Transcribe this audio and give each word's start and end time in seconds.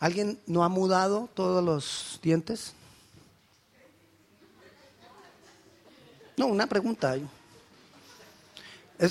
¿Alguien 0.00 0.40
no 0.46 0.64
ha 0.64 0.68
mudado 0.70 1.28
todos 1.34 1.62
los 1.62 2.18
dientes? 2.22 2.72
No, 6.38 6.46
una 6.46 6.66
pregunta. 6.66 7.16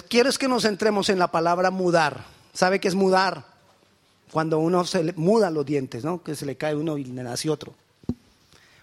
¿Quieres 0.09 0.39
que 0.39 0.47
nos 0.47 0.63
centremos 0.63 1.09
en 1.09 1.19
la 1.19 1.29
palabra 1.29 1.69
mudar? 1.69 2.25
¿Sabe 2.53 2.79
qué 2.79 2.87
es 2.87 2.95
mudar? 2.95 3.45
Cuando 4.31 4.57
uno 4.57 4.83
se 4.83 5.13
muda 5.13 5.51
los 5.51 5.63
dientes, 5.63 6.03
¿no? 6.03 6.23
Que 6.23 6.35
se 6.35 6.47
le 6.47 6.55
cae 6.57 6.75
uno 6.75 6.97
y 6.97 7.03
le 7.03 7.21
nace 7.21 7.51
otro. 7.51 7.75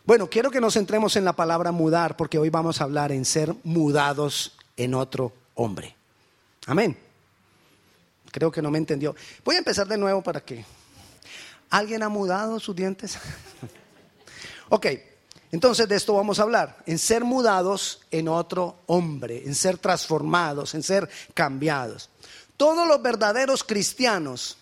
Bueno, 0.04 0.30
quiero 0.30 0.52
que 0.52 0.60
nos 0.60 0.74
centremos 0.74 1.16
en 1.16 1.24
la 1.24 1.32
palabra 1.32 1.72
mudar 1.72 2.16
porque 2.16 2.38
hoy 2.38 2.50
vamos 2.50 2.80
a 2.80 2.84
hablar 2.84 3.10
en 3.10 3.24
ser 3.24 3.52
mudados 3.64 4.56
en 4.76 4.94
otro 4.94 5.32
hombre. 5.56 5.96
Amén. 6.66 6.96
Creo 8.30 8.52
que 8.52 8.62
no 8.62 8.70
me 8.70 8.78
entendió. 8.78 9.16
Voy 9.44 9.56
a 9.56 9.58
empezar 9.58 9.88
de 9.88 9.98
nuevo 9.98 10.22
para 10.22 10.40
que... 10.40 10.64
¿Alguien 11.70 12.02
ha 12.02 12.08
mudado 12.08 12.60
sus 12.60 12.74
dientes? 12.74 13.18
ok, 14.68 14.86
entonces 15.52 15.88
de 15.88 15.96
esto 15.96 16.14
vamos 16.14 16.38
a 16.38 16.42
hablar, 16.42 16.82
en 16.86 16.98
ser 16.98 17.24
mudados 17.24 18.00
en 18.10 18.28
otro 18.28 18.80
hombre, 18.86 19.42
en 19.46 19.54
ser 19.54 19.78
transformados, 19.78 20.74
en 20.74 20.82
ser 20.82 21.08
cambiados. 21.34 22.10
Todos 22.56 22.86
los 22.86 23.00
verdaderos 23.02 23.62
cristianos, 23.64 24.58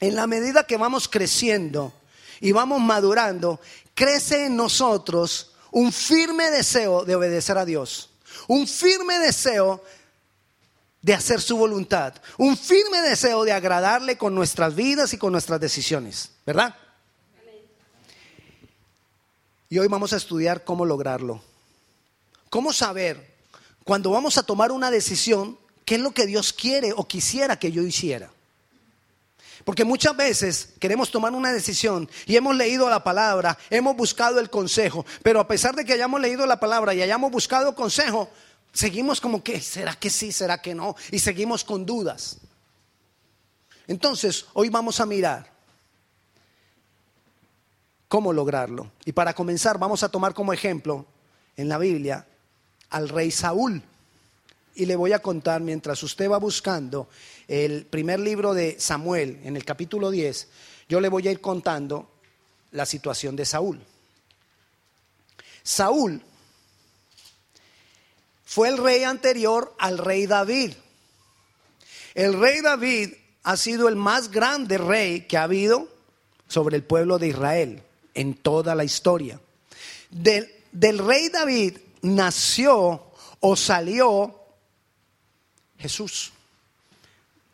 en 0.00 0.14
la 0.14 0.26
medida 0.26 0.66
que 0.66 0.76
vamos 0.76 1.08
creciendo 1.08 1.92
y 2.40 2.52
vamos 2.52 2.80
madurando, 2.80 3.60
crece 3.94 4.46
en 4.46 4.56
nosotros 4.56 5.52
un 5.70 5.92
firme 5.92 6.50
deseo 6.50 7.04
de 7.04 7.14
obedecer 7.14 7.58
a 7.58 7.64
Dios, 7.64 8.10
un 8.48 8.66
firme 8.66 9.18
deseo 9.18 9.76
de 9.76 10.03
hacer 11.12 11.40
su 11.40 11.56
voluntad, 11.56 12.14
un 12.38 12.56
firme 12.56 13.02
deseo 13.02 13.44
de 13.44 13.52
agradarle 13.52 14.16
con 14.16 14.34
nuestras 14.34 14.74
vidas 14.74 15.12
y 15.12 15.18
con 15.18 15.32
nuestras 15.32 15.60
decisiones, 15.60 16.30
¿verdad? 16.46 16.74
Y 19.68 19.78
hoy 19.78 19.88
vamos 19.88 20.12
a 20.12 20.16
estudiar 20.16 20.64
cómo 20.64 20.86
lograrlo. 20.86 21.42
Cómo 22.48 22.72
saber 22.72 23.34
cuando 23.82 24.10
vamos 24.10 24.38
a 24.38 24.44
tomar 24.44 24.70
una 24.72 24.90
decisión 24.90 25.58
qué 25.84 25.96
es 25.96 26.00
lo 26.00 26.12
que 26.12 26.26
Dios 26.26 26.52
quiere 26.52 26.92
o 26.96 27.06
quisiera 27.06 27.58
que 27.58 27.72
yo 27.72 27.82
hiciera. 27.82 28.30
Porque 29.64 29.84
muchas 29.84 30.16
veces 30.16 30.70
queremos 30.78 31.10
tomar 31.10 31.32
una 31.32 31.52
decisión 31.52 32.08
y 32.26 32.36
hemos 32.36 32.54
leído 32.54 32.88
la 32.88 33.02
palabra, 33.02 33.58
hemos 33.70 33.96
buscado 33.96 34.38
el 34.40 34.50
consejo, 34.50 35.06
pero 35.22 35.40
a 35.40 35.48
pesar 35.48 35.74
de 35.74 35.84
que 35.84 35.94
hayamos 35.94 36.20
leído 36.20 36.46
la 36.46 36.60
palabra 36.60 36.94
y 36.94 37.02
hayamos 37.02 37.30
buscado 37.30 37.74
consejo, 37.74 38.28
seguimos 38.74 39.20
como 39.20 39.42
que, 39.42 39.60
¿será 39.60 39.94
que 39.94 40.10
sí? 40.10 40.32
¿Será 40.32 40.60
que 40.60 40.74
no? 40.74 40.94
Y 41.10 41.20
seguimos 41.20 41.64
con 41.64 41.86
dudas. 41.86 42.38
Entonces, 43.86 44.46
hoy 44.52 44.68
vamos 44.68 45.00
a 45.00 45.06
mirar 45.06 45.50
cómo 48.08 48.32
lograrlo. 48.32 48.90
Y 49.04 49.12
para 49.12 49.32
comenzar, 49.32 49.78
vamos 49.78 50.02
a 50.02 50.08
tomar 50.08 50.34
como 50.34 50.52
ejemplo 50.52 51.06
en 51.56 51.68
la 51.68 51.78
Biblia 51.78 52.26
al 52.90 53.08
rey 53.08 53.30
Saúl. 53.30 53.82
Y 54.74 54.86
le 54.86 54.96
voy 54.96 55.12
a 55.12 55.20
contar, 55.20 55.60
mientras 55.60 56.02
usted 56.02 56.28
va 56.28 56.38
buscando 56.38 57.08
el 57.46 57.86
primer 57.86 58.18
libro 58.18 58.54
de 58.54 58.78
Samuel, 58.80 59.40
en 59.44 59.56
el 59.56 59.64
capítulo 59.64 60.10
10, 60.10 60.48
yo 60.88 61.00
le 61.00 61.08
voy 61.08 61.28
a 61.28 61.30
ir 61.30 61.40
contando 61.40 62.10
la 62.72 62.84
situación 62.84 63.36
de 63.36 63.44
Saúl. 63.44 63.80
Saúl 65.62 66.20
fue 68.44 68.68
el 68.68 68.78
rey 68.78 69.04
anterior 69.04 69.74
al 69.78 69.98
rey 69.98 70.26
David. 70.26 70.72
El 72.14 72.38
rey 72.38 72.60
David 72.60 73.14
ha 73.42 73.56
sido 73.56 73.88
el 73.88 73.96
más 73.96 74.30
grande 74.30 74.78
rey 74.78 75.22
que 75.22 75.36
ha 75.36 75.44
habido 75.44 75.88
sobre 76.48 76.76
el 76.76 76.84
pueblo 76.84 77.18
de 77.18 77.28
Israel 77.28 77.82
en 78.14 78.34
toda 78.34 78.74
la 78.74 78.84
historia. 78.84 79.40
Del, 80.10 80.50
del 80.72 80.98
rey 80.98 81.28
David 81.28 81.78
nació 82.02 83.12
o 83.40 83.56
salió 83.56 84.40
Jesús. 85.78 86.32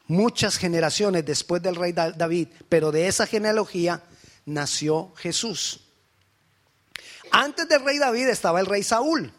Muchas 0.06 0.56
generaciones 0.58 1.24
después 1.24 1.62
del 1.62 1.76
rey 1.76 1.92
David, 1.92 2.48
pero 2.68 2.90
de 2.90 3.06
esa 3.06 3.26
genealogía 3.26 4.02
nació 4.44 5.12
Jesús. 5.16 5.80
Antes 7.30 7.68
del 7.68 7.84
rey 7.84 7.98
David 7.98 8.28
estaba 8.28 8.60
el 8.60 8.66
rey 8.66 8.82
Saúl. 8.82 9.32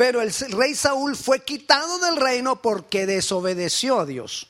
Pero 0.00 0.22
el 0.22 0.32
rey 0.32 0.74
Saúl 0.74 1.14
fue 1.14 1.44
quitado 1.44 1.98
del 1.98 2.16
reino 2.16 2.62
porque 2.62 3.04
desobedeció 3.04 4.00
a 4.00 4.06
Dios, 4.06 4.48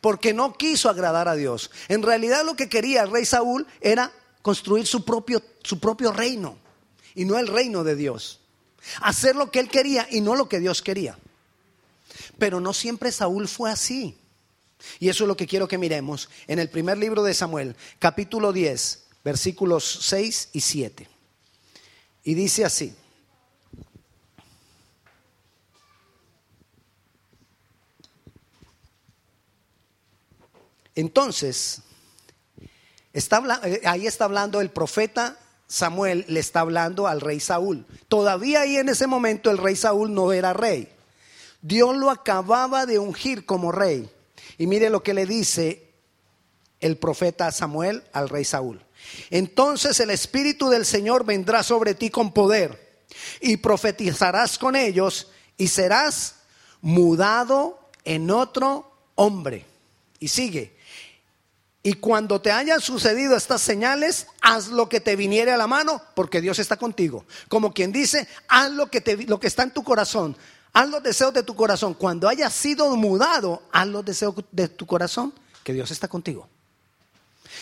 porque 0.00 0.32
no 0.32 0.54
quiso 0.54 0.88
agradar 0.88 1.28
a 1.28 1.34
Dios. 1.34 1.70
En 1.88 2.02
realidad 2.02 2.46
lo 2.46 2.56
que 2.56 2.70
quería 2.70 3.02
el 3.02 3.10
rey 3.10 3.26
Saúl 3.26 3.66
era 3.82 4.10
construir 4.40 4.86
su 4.86 5.04
propio, 5.04 5.42
su 5.62 5.78
propio 5.80 6.12
reino 6.12 6.56
y 7.14 7.26
no 7.26 7.36
el 7.36 7.46
reino 7.46 7.84
de 7.84 7.94
Dios. 7.94 8.40
Hacer 9.02 9.36
lo 9.36 9.50
que 9.50 9.60
él 9.60 9.68
quería 9.68 10.08
y 10.10 10.22
no 10.22 10.34
lo 10.34 10.48
que 10.48 10.60
Dios 10.60 10.80
quería. 10.80 11.18
Pero 12.38 12.58
no 12.58 12.72
siempre 12.72 13.12
Saúl 13.12 13.48
fue 13.48 13.70
así. 13.70 14.16
Y 14.98 15.10
eso 15.10 15.24
es 15.24 15.28
lo 15.28 15.36
que 15.36 15.46
quiero 15.46 15.68
que 15.68 15.76
miremos 15.76 16.30
en 16.46 16.58
el 16.58 16.70
primer 16.70 16.96
libro 16.96 17.22
de 17.22 17.34
Samuel, 17.34 17.76
capítulo 17.98 18.50
10, 18.50 19.02
versículos 19.22 19.98
6 20.04 20.48
y 20.54 20.60
7. 20.62 21.06
Y 22.24 22.32
dice 22.32 22.64
así. 22.64 22.94
Entonces, 30.96 31.82
eh, 33.12 33.80
ahí 33.84 34.06
está 34.06 34.24
hablando 34.24 34.60
el 34.60 34.70
profeta 34.70 35.38
Samuel, 35.68 36.24
le 36.28 36.40
está 36.40 36.60
hablando 36.60 37.06
al 37.06 37.20
rey 37.20 37.38
Saúl. 37.40 37.86
Todavía 38.08 38.62
ahí 38.62 38.76
en 38.76 38.88
ese 38.88 39.06
momento 39.06 39.50
el 39.50 39.58
rey 39.58 39.76
Saúl 39.76 40.12
no 40.12 40.32
era 40.32 40.52
rey. 40.52 40.88
Dios 41.62 41.96
lo 41.96 42.10
acababa 42.10 42.86
de 42.86 42.98
ungir 42.98 43.46
como 43.46 43.72
rey. 43.72 44.10
Y 44.58 44.66
mire 44.66 44.90
lo 44.90 45.02
que 45.02 45.14
le 45.14 45.26
dice 45.26 45.90
el 46.80 46.96
profeta 46.96 47.50
Samuel 47.52 48.04
al 48.12 48.28
rey 48.28 48.44
Saúl. 48.44 48.84
Entonces 49.30 49.98
el 50.00 50.10
Espíritu 50.10 50.68
del 50.68 50.86
Señor 50.86 51.24
vendrá 51.24 51.62
sobre 51.62 51.94
ti 51.94 52.10
con 52.10 52.32
poder 52.32 53.04
y 53.40 53.56
profetizarás 53.56 54.58
con 54.58 54.76
ellos 54.76 55.28
y 55.56 55.68
serás 55.68 56.36
mudado 56.80 57.90
en 58.04 58.30
otro 58.30 58.92
hombre. 59.14 59.64
Y 60.18 60.28
sigue, 60.28 60.75
y 61.86 61.92
cuando 61.92 62.40
te 62.40 62.50
hayan 62.50 62.80
sucedido 62.80 63.36
estas 63.36 63.62
señales, 63.62 64.26
haz 64.40 64.70
lo 64.70 64.88
que 64.88 64.98
te 64.98 65.14
viniere 65.14 65.52
a 65.52 65.56
la 65.56 65.68
mano, 65.68 66.02
porque 66.16 66.40
Dios 66.40 66.58
está 66.58 66.76
contigo. 66.76 67.24
Como 67.46 67.72
quien 67.72 67.92
dice, 67.92 68.26
haz 68.48 68.72
lo 68.72 68.90
que, 68.90 69.00
te, 69.00 69.16
lo 69.18 69.38
que 69.38 69.46
está 69.46 69.62
en 69.62 69.70
tu 69.70 69.84
corazón, 69.84 70.36
haz 70.72 70.88
los 70.88 71.00
deseos 71.00 71.32
de 71.32 71.44
tu 71.44 71.54
corazón. 71.54 71.94
Cuando 71.94 72.28
hayas 72.28 72.52
sido 72.52 72.96
mudado, 72.96 73.62
haz 73.70 73.86
los 73.86 74.04
deseos 74.04 74.34
de 74.50 74.66
tu 74.66 74.84
corazón, 74.84 75.32
que 75.62 75.72
Dios 75.74 75.92
está 75.92 76.08
contigo. 76.08 76.48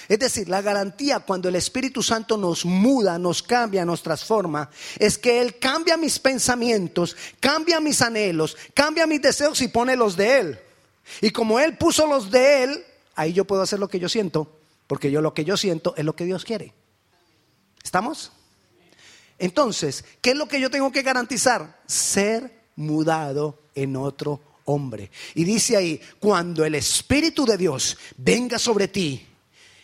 Es 0.08 0.18
decir, 0.18 0.48
la 0.48 0.62
garantía 0.62 1.20
cuando 1.20 1.50
el 1.50 1.56
Espíritu 1.56 2.02
Santo 2.02 2.38
nos 2.38 2.64
muda, 2.64 3.18
nos 3.18 3.42
cambia, 3.42 3.84
nos 3.84 4.02
transforma, 4.02 4.70
es 4.98 5.18
que 5.18 5.42
Él 5.42 5.58
cambia 5.58 5.98
mis 5.98 6.18
pensamientos, 6.18 7.14
cambia 7.40 7.78
mis 7.78 8.00
anhelos, 8.00 8.56
cambia 8.72 9.06
mis 9.06 9.20
deseos 9.20 9.60
y 9.60 9.68
pone 9.68 9.96
los 9.96 10.16
de 10.16 10.38
Él. 10.38 10.58
Y 11.20 11.28
como 11.28 11.60
Él 11.60 11.76
puso 11.76 12.06
los 12.06 12.30
de 12.30 12.62
Él, 12.62 12.84
ahí 13.14 13.32
yo 13.32 13.44
puedo 13.44 13.62
hacer 13.62 13.78
lo 13.78 13.88
que 13.88 13.98
yo 13.98 14.08
siento, 14.08 14.58
porque 14.86 15.10
yo 15.10 15.20
lo 15.20 15.34
que 15.34 15.44
yo 15.44 15.56
siento 15.56 15.94
es 15.96 16.04
lo 16.04 16.16
que 16.16 16.24
Dios 16.24 16.44
quiere. 16.44 16.72
¿Estamos? 17.82 18.32
Entonces, 19.38 20.04
¿qué 20.20 20.30
es 20.30 20.36
lo 20.36 20.48
que 20.48 20.60
yo 20.60 20.70
tengo 20.70 20.90
que 20.92 21.02
garantizar? 21.02 21.80
Ser 21.86 22.64
mudado 22.76 23.58
en 23.74 23.96
otro 23.96 24.40
hombre. 24.64 25.10
Y 25.34 25.44
dice 25.44 25.76
ahí, 25.76 26.00
cuando 26.18 26.64
el 26.64 26.74
Espíritu 26.74 27.44
de 27.44 27.56
Dios 27.56 27.96
venga 28.16 28.58
sobre 28.58 28.88
ti, 28.88 29.26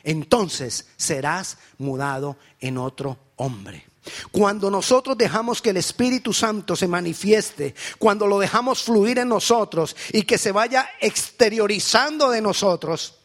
entonces 0.03 0.87
serás 0.97 1.59
mudado 1.79 2.37
en 2.61 2.79
otro 2.79 3.19
hombre. 3.37 3.85
Cuando 4.33 4.71
nosotros 4.71 5.17
dejamos 5.19 5.61
que 5.61 5.71
el 5.71 5.77
Espíritu 5.77 6.33
Santo 6.33 6.75
se 6.75 6.89
manifieste, 6.89 7.75
cuando 7.99 8.27
lo 8.27 8.39
dejamos 8.39 8.83
fluir 8.83 9.19
en 9.19 9.29
nosotros 9.29 9.95
y 10.13 10.23
que 10.23 10.39
se 10.39 10.53
vaya 10.53 10.89
exteriorizando 11.01 12.31
de 12.31 12.41
nosotros, 12.41 13.20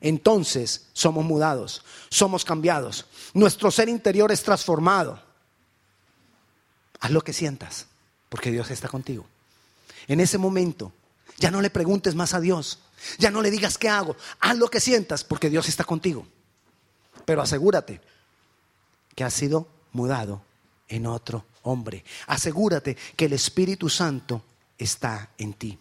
entonces 0.00 0.88
somos 0.92 1.24
mudados, 1.24 1.84
somos 2.08 2.44
cambiados. 2.44 3.06
Nuestro 3.34 3.70
ser 3.70 3.88
interior 3.88 4.32
es 4.32 4.42
transformado. 4.42 5.22
Haz 7.00 7.10
lo 7.10 7.22
que 7.22 7.32
sientas, 7.32 7.86
porque 8.28 8.50
Dios 8.50 8.70
está 8.70 8.88
contigo. 8.88 9.26
En 10.06 10.20
ese 10.20 10.38
momento, 10.38 10.92
ya 11.38 11.50
no 11.50 11.60
le 11.60 11.70
preguntes 11.70 12.14
más 12.14 12.34
a 12.34 12.40
Dios, 12.40 12.80
ya 13.18 13.30
no 13.30 13.42
le 13.42 13.50
digas 13.50 13.78
qué 13.78 13.88
hago, 13.88 14.16
haz 14.40 14.56
lo 14.56 14.68
que 14.68 14.80
sientas, 14.80 15.24
porque 15.24 15.50
Dios 15.50 15.68
está 15.68 15.84
contigo. 15.84 16.26
Pero 17.24 17.42
asegúrate 17.42 18.00
que 19.14 19.24
has 19.24 19.34
sido 19.34 19.68
mudado 19.92 20.42
en 20.88 21.06
otro 21.06 21.46
hombre. 21.62 22.04
Asegúrate 22.26 22.96
que 23.16 23.26
el 23.26 23.32
Espíritu 23.34 23.88
Santo 23.88 24.42
está 24.78 25.30
en 25.38 25.54
ti. 25.54 25.78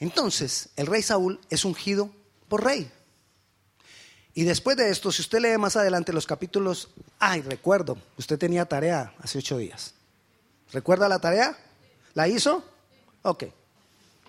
Entonces, 0.00 0.68
el 0.76 0.86
rey 0.86 1.02
Saúl 1.02 1.40
es 1.50 1.64
ungido 1.64 2.10
por 2.48 2.64
rey. 2.64 2.90
Y 4.34 4.42
después 4.42 4.76
de 4.76 4.90
esto, 4.90 5.12
si 5.12 5.22
usted 5.22 5.40
lee 5.40 5.56
más 5.58 5.76
adelante 5.76 6.12
los 6.12 6.26
capítulos, 6.26 6.90
ay, 7.20 7.42
recuerdo, 7.42 7.96
usted 8.18 8.36
tenía 8.38 8.64
tarea 8.64 9.14
hace 9.20 9.38
ocho 9.38 9.58
días. 9.58 9.94
¿Recuerda 10.72 11.08
la 11.08 11.20
tarea? 11.20 11.56
¿La 12.14 12.26
hizo? 12.26 12.64
Ok. 13.22 13.44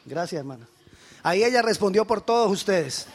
Gracias, 0.05 0.39
hermana. 0.39 0.67
Ahí 1.23 1.43
ella 1.43 1.63
respondió 1.63 2.05
por 2.05 2.21
todos 2.21 2.51
ustedes. 2.51 3.07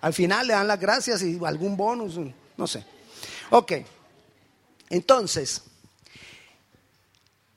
Al 0.00 0.14
final 0.14 0.46
le 0.46 0.52
dan 0.52 0.68
las 0.68 0.78
gracias 0.78 1.22
y 1.22 1.40
algún 1.44 1.76
bonus, 1.76 2.18
no 2.56 2.66
sé. 2.66 2.84
Ok. 3.50 3.72
Entonces, 4.90 5.62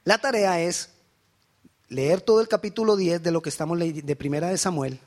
la 0.03 0.17
tarea 0.17 0.59
es 0.59 0.89
leer 1.89 2.21
todo 2.21 2.41
el 2.41 2.47
capítulo 2.47 2.95
10 2.95 3.21
de 3.21 3.31
lo 3.31 3.41
que 3.41 3.49
estamos 3.49 3.77
leyendo 3.77 4.05
de 4.05 4.15
Primera 4.15 4.49
de 4.49 4.57
Samuel, 4.57 4.99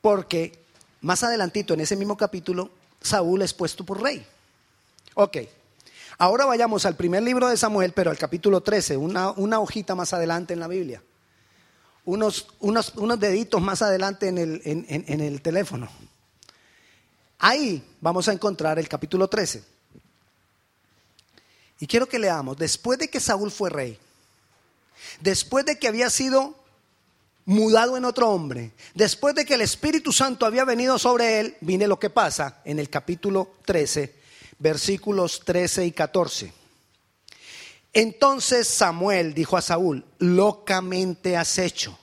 porque 0.00 0.58
más 1.00 1.22
adelantito 1.22 1.74
en 1.74 1.80
ese 1.80 1.96
mismo 1.96 2.16
capítulo, 2.16 2.70
Saúl 3.00 3.42
es 3.42 3.54
puesto 3.54 3.84
por 3.84 4.02
rey. 4.02 4.24
Ok, 5.14 5.38
ahora 6.18 6.44
vayamos 6.44 6.84
al 6.86 6.96
primer 6.96 7.22
libro 7.22 7.48
de 7.48 7.56
Samuel, 7.56 7.92
pero 7.92 8.10
al 8.10 8.18
capítulo 8.18 8.60
13, 8.60 8.96
una, 8.96 9.60
hojita 9.60 9.94
más 9.94 10.12
adelante 10.12 10.52
en 10.54 10.60
la 10.60 10.68
Biblia, 10.68 11.02
unos, 12.04 12.46
deditos 13.18 13.60
más 13.60 13.82
adelante 13.82 14.28
en 14.28 14.38
el, 14.38 14.62
en 14.64 15.20
el 15.20 15.42
teléfono. 15.42 15.88
Ahí 17.38 17.82
vamos 18.00 18.28
a 18.28 18.32
encontrar 18.32 18.78
el 18.78 18.88
capítulo 18.88 19.28
13. 19.28 19.62
Y 21.78 21.86
quiero 21.86 22.06
que 22.06 22.18
leamos, 22.18 22.56
después 22.56 22.98
de 22.98 23.08
que 23.08 23.20
Saúl 23.20 23.50
fue 23.50 23.68
rey, 23.68 23.98
después 25.20 25.64
de 25.64 25.78
que 25.78 25.88
había 25.88 26.10
sido 26.10 26.54
mudado 27.44 27.96
en 27.96 28.04
otro 28.04 28.30
hombre, 28.30 28.72
después 28.94 29.34
de 29.34 29.44
que 29.44 29.54
el 29.54 29.60
Espíritu 29.62 30.12
Santo 30.12 30.46
había 30.46 30.64
venido 30.64 30.98
sobre 30.98 31.40
él, 31.40 31.56
viene 31.60 31.86
lo 31.86 31.98
que 31.98 32.10
pasa 32.10 32.60
en 32.64 32.78
el 32.78 32.90
capítulo 32.90 33.52
13, 33.64 34.14
versículos 34.58 35.40
13 35.44 35.86
y 35.86 35.92
14. 35.92 36.52
Entonces 37.92 38.68
Samuel 38.68 39.32
dijo 39.32 39.56
a 39.56 39.62
Saúl, 39.62 40.04
locamente 40.18 41.36
has 41.36 41.58
hecho. 41.58 41.98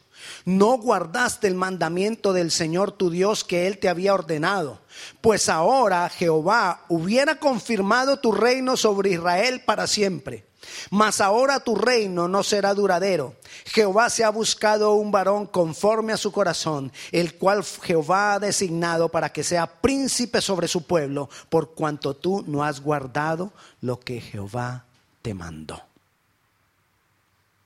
No 0.46 0.78
guardaste 0.78 1.48
el 1.48 1.56
mandamiento 1.56 2.34
del 2.34 2.50
Señor 2.50 2.92
tu 2.94 3.10
Dios 3.10 3.44
que 3.44 3.68
Él 3.68 3.78
te 3.78 3.90
había 3.90 4.14
ordenado. 4.14 4.82
Pues 5.22 5.50
ahora 5.50 6.10
Jehová 6.10 6.86
hubiera 6.90 7.36
confirmado 7.36 8.18
tu 8.20 8.32
reino 8.32 8.76
sobre 8.76 9.12
Israel 9.12 9.62
para 9.66 9.88
siempre. 9.88 10.46
Mas 10.90 11.22
ahora 11.22 11.60
tu 11.60 11.76
reino 11.76 12.28
no 12.28 12.44
será 12.44 12.74
duradero. 12.74 13.36
Jehová 13.66 14.10
se 14.10 14.24
ha 14.24 14.30
buscado 14.30 14.94
un 14.94 15.12
varón 15.12 15.46
conforme 15.46 16.14
a 16.14 16.18
su 16.18 16.32
corazón, 16.32 16.92
el 17.12 17.36
cual 17.36 17.64
Jehová 17.64 18.34
ha 18.34 18.40
designado 18.40 19.10
para 19.10 19.32
que 19.32 19.44
sea 19.44 19.68
príncipe 19.68 20.42
sobre 20.42 20.68
su 20.68 20.84
pueblo, 20.84 21.30
por 21.50 21.74
cuanto 21.74 22.16
tú 22.16 22.44
no 22.48 22.64
has 22.64 22.82
guardado 22.82 23.52
lo 23.82 24.00
que 24.00 24.22
Jehová 24.22 24.86
te 25.22 25.34
mandó. 25.34 25.82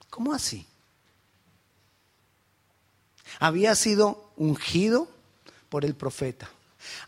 ¿Cómo 0.10 0.34
así? 0.34 0.66
Había 3.40 3.76
sido 3.76 4.32
ungido 4.36 5.08
por 5.70 5.86
el 5.86 5.96
profeta 5.96 6.50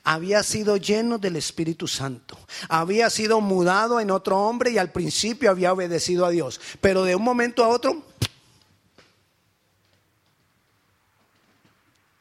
había 0.04 0.44
sido 0.44 0.78
lleno 0.78 1.18
del 1.18 1.36
Espíritu 1.36 1.88
Santo, 1.88 2.38
había 2.68 3.10
sido 3.10 3.42
mudado 3.42 4.00
en 4.00 4.12
otro 4.12 4.40
hombre 4.40 4.72
y 4.72 4.78
al 4.78 4.92
principio 4.92 5.50
había 5.52 5.74
obedecido 5.74 6.26
a 6.26 6.30
Dios, 6.30 6.60
pero 6.82 7.04
de 7.04 7.16
un 7.16 7.24
momento 7.24 7.64
a 7.64 7.70
otro 7.70 8.04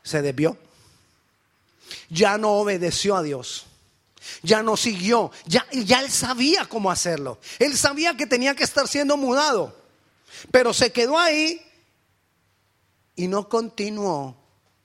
se 0.02 0.22
desvió, 0.22 0.56
ya 2.08 2.38
no 2.38 2.52
obedeció 2.52 3.16
a 3.16 3.22
Dios. 3.22 3.64
Ya 4.42 4.62
no 4.62 4.76
siguió, 4.76 5.30
ya, 5.46 5.66
ya 5.72 6.00
él 6.00 6.10
sabía 6.10 6.66
cómo 6.66 6.90
hacerlo. 6.90 7.38
Él 7.58 7.76
sabía 7.76 8.16
que 8.16 8.26
tenía 8.26 8.54
que 8.54 8.64
estar 8.64 8.86
siendo 8.86 9.16
mudado, 9.16 9.74
pero 10.50 10.74
se 10.74 10.92
quedó 10.92 11.18
ahí 11.18 11.60
y 13.16 13.26
no 13.26 13.48
continuó 13.48 14.37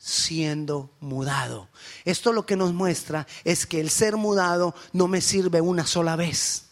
siendo 0.03 0.89
mudado. 0.99 1.69
Esto 2.03 2.33
lo 2.33 2.45
que 2.45 2.57
nos 2.57 2.73
muestra 2.73 3.25
es 3.45 3.65
que 3.65 3.79
el 3.79 3.89
ser 3.89 4.17
mudado 4.17 4.75
no 4.91 5.07
me 5.07 5.21
sirve 5.21 5.61
una 5.61 5.87
sola 5.87 6.17
vez. 6.17 6.65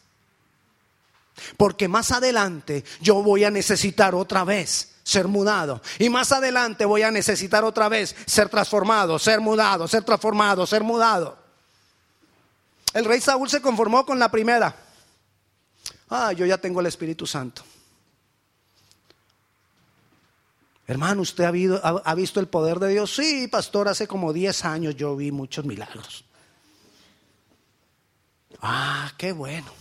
Porque 1.55 1.87
más 1.87 2.11
adelante 2.11 2.83
yo 2.99 3.23
voy 3.23 3.45
a 3.45 3.49
necesitar 3.49 4.15
otra 4.15 4.43
vez 4.43 4.95
ser 5.03 5.29
mudado. 5.29 5.81
Y 5.97 6.09
más 6.09 6.33
adelante 6.33 6.83
voy 6.83 7.03
a 7.03 7.11
necesitar 7.11 7.63
otra 7.63 7.87
vez 7.87 8.13
ser 8.25 8.49
transformado, 8.49 9.17
ser 9.17 9.39
mudado, 9.39 9.87
ser 9.87 10.03
transformado, 10.03 10.67
ser 10.67 10.83
mudado. 10.83 11.37
El 12.93 13.05
rey 13.05 13.21
Saúl 13.21 13.49
se 13.49 13.61
conformó 13.61 14.05
con 14.05 14.19
la 14.19 14.29
primera. 14.29 14.75
Ah, 16.09 16.33
yo 16.33 16.45
ya 16.45 16.57
tengo 16.57 16.81
el 16.81 16.87
Espíritu 16.87 17.25
Santo. 17.25 17.63
Hermano, 20.87 21.21
¿usted 21.21 21.45
ha, 21.45 22.15
visto 22.15 22.39
el 22.39 22.47
poder 22.47 22.79
de 22.79 22.89
Dios? 22.89 23.15
Sí, 23.15 23.47
pastor, 23.47 23.87
hace 23.87 24.07
como 24.07 24.33
10 24.33 24.65
años 24.65 24.95
yo 24.95 25.15
vi 25.15 25.31
muchos 25.31 25.65
milagros. 25.65 26.25
Ah, 28.61 29.13
qué 29.17 29.31
bueno. 29.31 29.71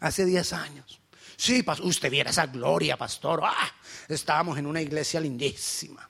Hace 0.00 0.24
10 0.24 0.52
años. 0.52 1.00
Sí, 1.36 1.64
usted 1.82 2.10
viera 2.10 2.30
esa 2.30 2.46
gloria, 2.46 2.96
pastor. 2.96 3.40
Ah, 3.42 3.72
estábamos 4.08 4.56
en 4.58 4.66
una 4.66 4.80
iglesia 4.80 5.20
lindísima. 5.20 6.08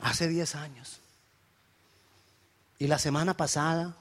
Hace 0.00 0.28
10 0.28 0.54
años. 0.56 1.00
Y 2.78 2.86
la 2.86 2.98
semana 2.98 3.36
pasada, 3.36 3.96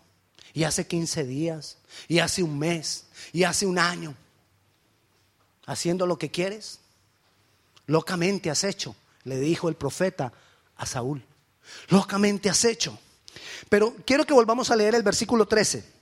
y 0.54 0.64
hace 0.64 0.88
15 0.88 1.26
días, 1.26 1.78
y 2.08 2.20
hace 2.20 2.44
un 2.44 2.58
mes, 2.58 3.06
y 3.34 3.44
hace 3.44 3.66
un 3.66 3.80
año, 3.80 4.16
haciendo 5.66 6.06
lo 6.06 6.18
que 6.18 6.32
quieres. 6.32 6.80
Locamente 7.88 8.50
has 8.50 8.64
hecho, 8.64 8.96
le 9.24 9.40
dijo 9.40 9.70
el 9.70 9.76
profeta 9.76 10.32
a 10.76 10.86
Saúl. 10.86 11.24
Locamente 11.90 12.50
has 12.50 12.64
hecho. 12.66 12.98
Pero 13.70 13.96
quiero 14.06 14.26
que 14.26 14.34
volvamos 14.34 14.70
a 14.72 14.76
leer 14.76 14.96
el 14.96 15.04
versículo 15.04 15.48
13. 15.48 15.98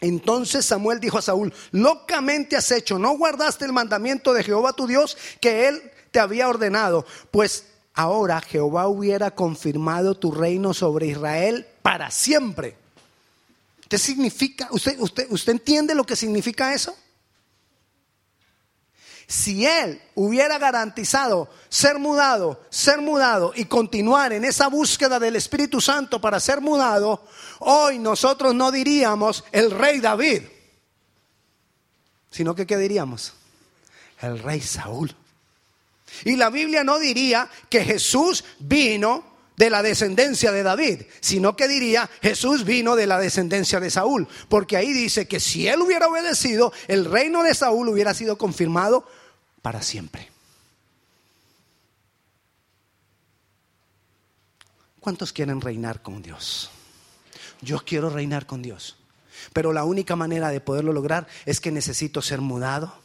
Entonces 0.00 0.66
Samuel 0.66 1.00
dijo 1.00 1.18
a 1.18 1.22
Saúl, 1.22 1.52
locamente 1.70 2.56
has 2.56 2.70
hecho, 2.70 2.98
no 2.98 3.16
guardaste 3.16 3.64
el 3.64 3.72
mandamiento 3.72 4.34
de 4.34 4.44
Jehová 4.44 4.74
tu 4.74 4.86
Dios 4.86 5.16
que 5.40 5.68
él 5.68 5.90
te 6.10 6.20
había 6.20 6.48
ordenado, 6.48 7.06
pues 7.30 7.66
ahora 7.94 8.40
Jehová 8.42 8.88
hubiera 8.88 9.30
confirmado 9.30 10.14
tu 10.14 10.32
reino 10.32 10.74
sobre 10.74 11.06
Israel 11.06 11.66
para 11.80 12.10
siempre. 12.10 12.76
¿Qué 13.88 13.98
significa? 13.98 14.68
¿Usted, 14.70 15.00
usted, 15.00 15.26
usted 15.30 15.52
entiende 15.52 15.94
lo 15.94 16.04
que 16.04 16.16
significa 16.16 16.74
eso? 16.74 16.94
Si 19.28 19.66
él 19.66 20.00
hubiera 20.14 20.56
garantizado 20.58 21.48
ser 21.68 21.98
mudado, 21.98 22.62
ser 22.70 23.00
mudado 23.00 23.52
y 23.56 23.64
continuar 23.64 24.32
en 24.32 24.44
esa 24.44 24.68
búsqueda 24.68 25.18
del 25.18 25.34
Espíritu 25.34 25.80
Santo 25.80 26.20
para 26.20 26.38
ser 26.38 26.60
mudado, 26.60 27.24
hoy 27.58 27.98
nosotros 27.98 28.54
no 28.54 28.70
diríamos 28.70 29.44
el 29.50 29.72
rey 29.72 29.98
David, 29.98 30.42
sino 32.30 32.54
que 32.54 32.66
¿qué 32.66 32.76
diríamos? 32.76 33.32
El 34.20 34.38
rey 34.38 34.60
Saúl. 34.60 35.12
Y 36.24 36.36
la 36.36 36.50
Biblia 36.50 36.84
no 36.84 37.00
diría 37.00 37.48
que 37.68 37.84
Jesús 37.84 38.44
vino 38.60 39.24
de 39.56 39.70
la 39.70 39.82
descendencia 39.82 40.52
de 40.52 40.62
David, 40.62 41.02
sino 41.20 41.56
que 41.56 41.66
diría 41.66 42.08
Jesús 42.22 42.64
vino 42.64 42.94
de 42.94 43.06
la 43.06 43.18
descendencia 43.18 43.80
de 43.80 43.90
Saúl, 43.90 44.28
porque 44.48 44.76
ahí 44.76 44.92
dice 44.92 45.26
que 45.26 45.40
si 45.40 45.66
él 45.66 45.80
hubiera 45.80 46.08
obedecido, 46.08 46.72
el 46.88 47.06
reino 47.06 47.42
de 47.42 47.54
Saúl 47.54 47.88
hubiera 47.88 48.14
sido 48.14 48.36
confirmado 48.38 49.06
para 49.66 49.82
siempre. 49.82 50.28
¿Cuántos 55.00 55.32
quieren 55.32 55.60
reinar 55.60 56.02
con 56.02 56.22
Dios? 56.22 56.70
Yo 57.62 57.84
quiero 57.84 58.08
reinar 58.08 58.46
con 58.46 58.62
Dios. 58.62 58.94
Pero 59.52 59.72
la 59.72 59.82
única 59.82 60.14
manera 60.14 60.50
de 60.50 60.60
poderlo 60.60 60.92
lograr 60.92 61.26
es 61.46 61.58
que 61.58 61.72
necesito 61.72 62.22
ser 62.22 62.40
mudado 62.40 62.96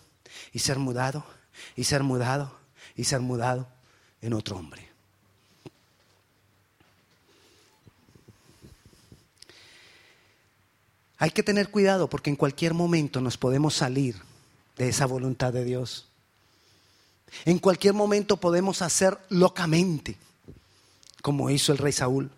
y 0.53 0.59
ser 0.59 0.77
mudado 0.77 1.25
y 1.75 1.85
ser 1.85 2.03
mudado 2.03 2.55
y 2.95 3.05
ser 3.05 3.21
mudado 3.21 3.67
en 4.21 4.33
otro 4.33 4.55
hombre. 4.57 4.87
Hay 11.17 11.31
que 11.31 11.41
tener 11.41 11.71
cuidado 11.71 12.07
porque 12.07 12.29
en 12.29 12.35
cualquier 12.35 12.75
momento 12.75 13.19
nos 13.19 13.39
podemos 13.39 13.73
salir 13.73 14.21
de 14.77 14.89
esa 14.89 15.07
voluntad 15.07 15.53
de 15.53 15.65
Dios. 15.65 16.10
En 17.45 17.59
cualquier 17.59 17.93
momento 17.93 18.37
podemos 18.37 18.81
hacer 18.81 19.17
locamente, 19.29 20.17
como 21.21 21.49
hizo 21.49 21.71
el 21.71 21.77
rey 21.77 21.93
Saúl. 21.93 22.31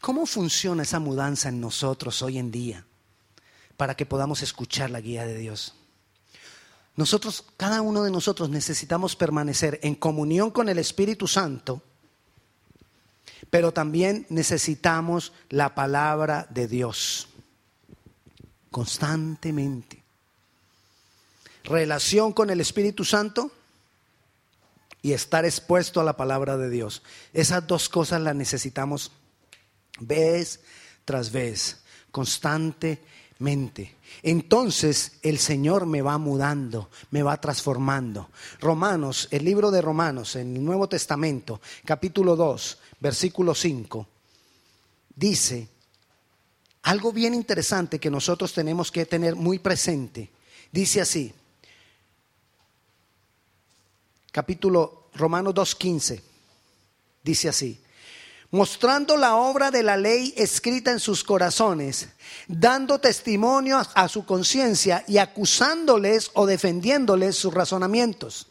¿Cómo 0.00 0.26
funciona 0.26 0.82
esa 0.82 0.98
mudanza 0.98 1.48
en 1.48 1.60
nosotros 1.60 2.22
hoy 2.22 2.38
en 2.38 2.50
día 2.50 2.84
para 3.76 3.94
que 3.94 4.04
podamos 4.04 4.42
escuchar 4.42 4.90
la 4.90 5.00
guía 5.00 5.24
de 5.24 5.38
Dios? 5.38 5.74
nosotros, 6.94 7.44
cada 7.56 7.80
uno 7.80 8.02
de 8.02 8.10
nosotros 8.10 8.50
necesitamos 8.50 9.16
permanecer 9.16 9.80
en 9.82 9.94
comunión 9.94 10.50
con 10.50 10.68
el 10.68 10.78
Espíritu 10.78 11.26
Santo, 11.26 11.82
pero 13.48 13.72
también 13.72 14.26
necesitamos 14.28 15.32
la 15.48 15.74
palabra 15.74 16.46
de 16.50 16.68
Dios 16.68 17.28
constantemente. 18.70 20.01
Relación 21.64 22.32
con 22.32 22.50
el 22.50 22.60
Espíritu 22.60 23.04
Santo 23.04 23.50
y 25.02 25.12
estar 25.12 25.44
expuesto 25.44 26.00
a 26.00 26.04
la 26.04 26.16
palabra 26.16 26.56
de 26.56 26.70
Dios. 26.70 27.02
Esas 27.32 27.66
dos 27.66 27.88
cosas 27.88 28.20
las 28.20 28.34
necesitamos 28.34 29.12
vez 29.98 30.60
tras 31.04 31.32
vez, 31.32 31.82
constantemente. 32.10 33.96
Entonces 34.22 35.18
el 35.22 35.38
Señor 35.38 35.86
me 35.86 36.02
va 36.02 36.18
mudando, 36.18 36.88
me 37.10 37.22
va 37.22 37.40
transformando. 37.40 38.30
Romanos, 38.60 39.28
el 39.32 39.44
libro 39.44 39.70
de 39.70 39.82
Romanos 39.82 40.36
en 40.36 40.56
el 40.56 40.64
Nuevo 40.64 40.88
Testamento, 40.88 41.60
capítulo 41.84 42.36
2, 42.36 42.78
versículo 43.00 43.54
5, 43.54 44.06
dice 45.16 45.68
algo 46.82 47.12
bien 47.12 47.34
interesante 47.34 47.98
que 47.98 48.10
nosotros 48.10 48.52
tenemos 48.52 48.90
que 48.90 49.06
tener 49.06 49.36
muy 49.36 49.58
presente. 49.58 50.30
Dice 50.70 51.00
así, 51.00 51.32
capítulo 54.32 55.10
Romanos 55.14 55.54
2.15, 55.54 56.20
dice 57.22 57.48
así, 57.50 57.80
mostrando 58.50 59.16
la 59.16 59.36
obra 59.36 59.70
de 59.70 59.82
la 59.82 59.96
ley 59.96 60.34
escrita 60.36 60.90
en 60.90 60.98
sus 60.98 61.22
corazones, 61.22 62.08
dando 62.48 62.98
testimonio 62.98 63.80
a 63.94 64.08
su 64.08 64.24
conciencia 64.24 65.04
y 65.06 65.18
acusándoles 65.18 66.30
o 66.34 66.46
defendiéndoles 66.46 67.36
sus 67.36 67.52
razonamientos. 67.52 68.48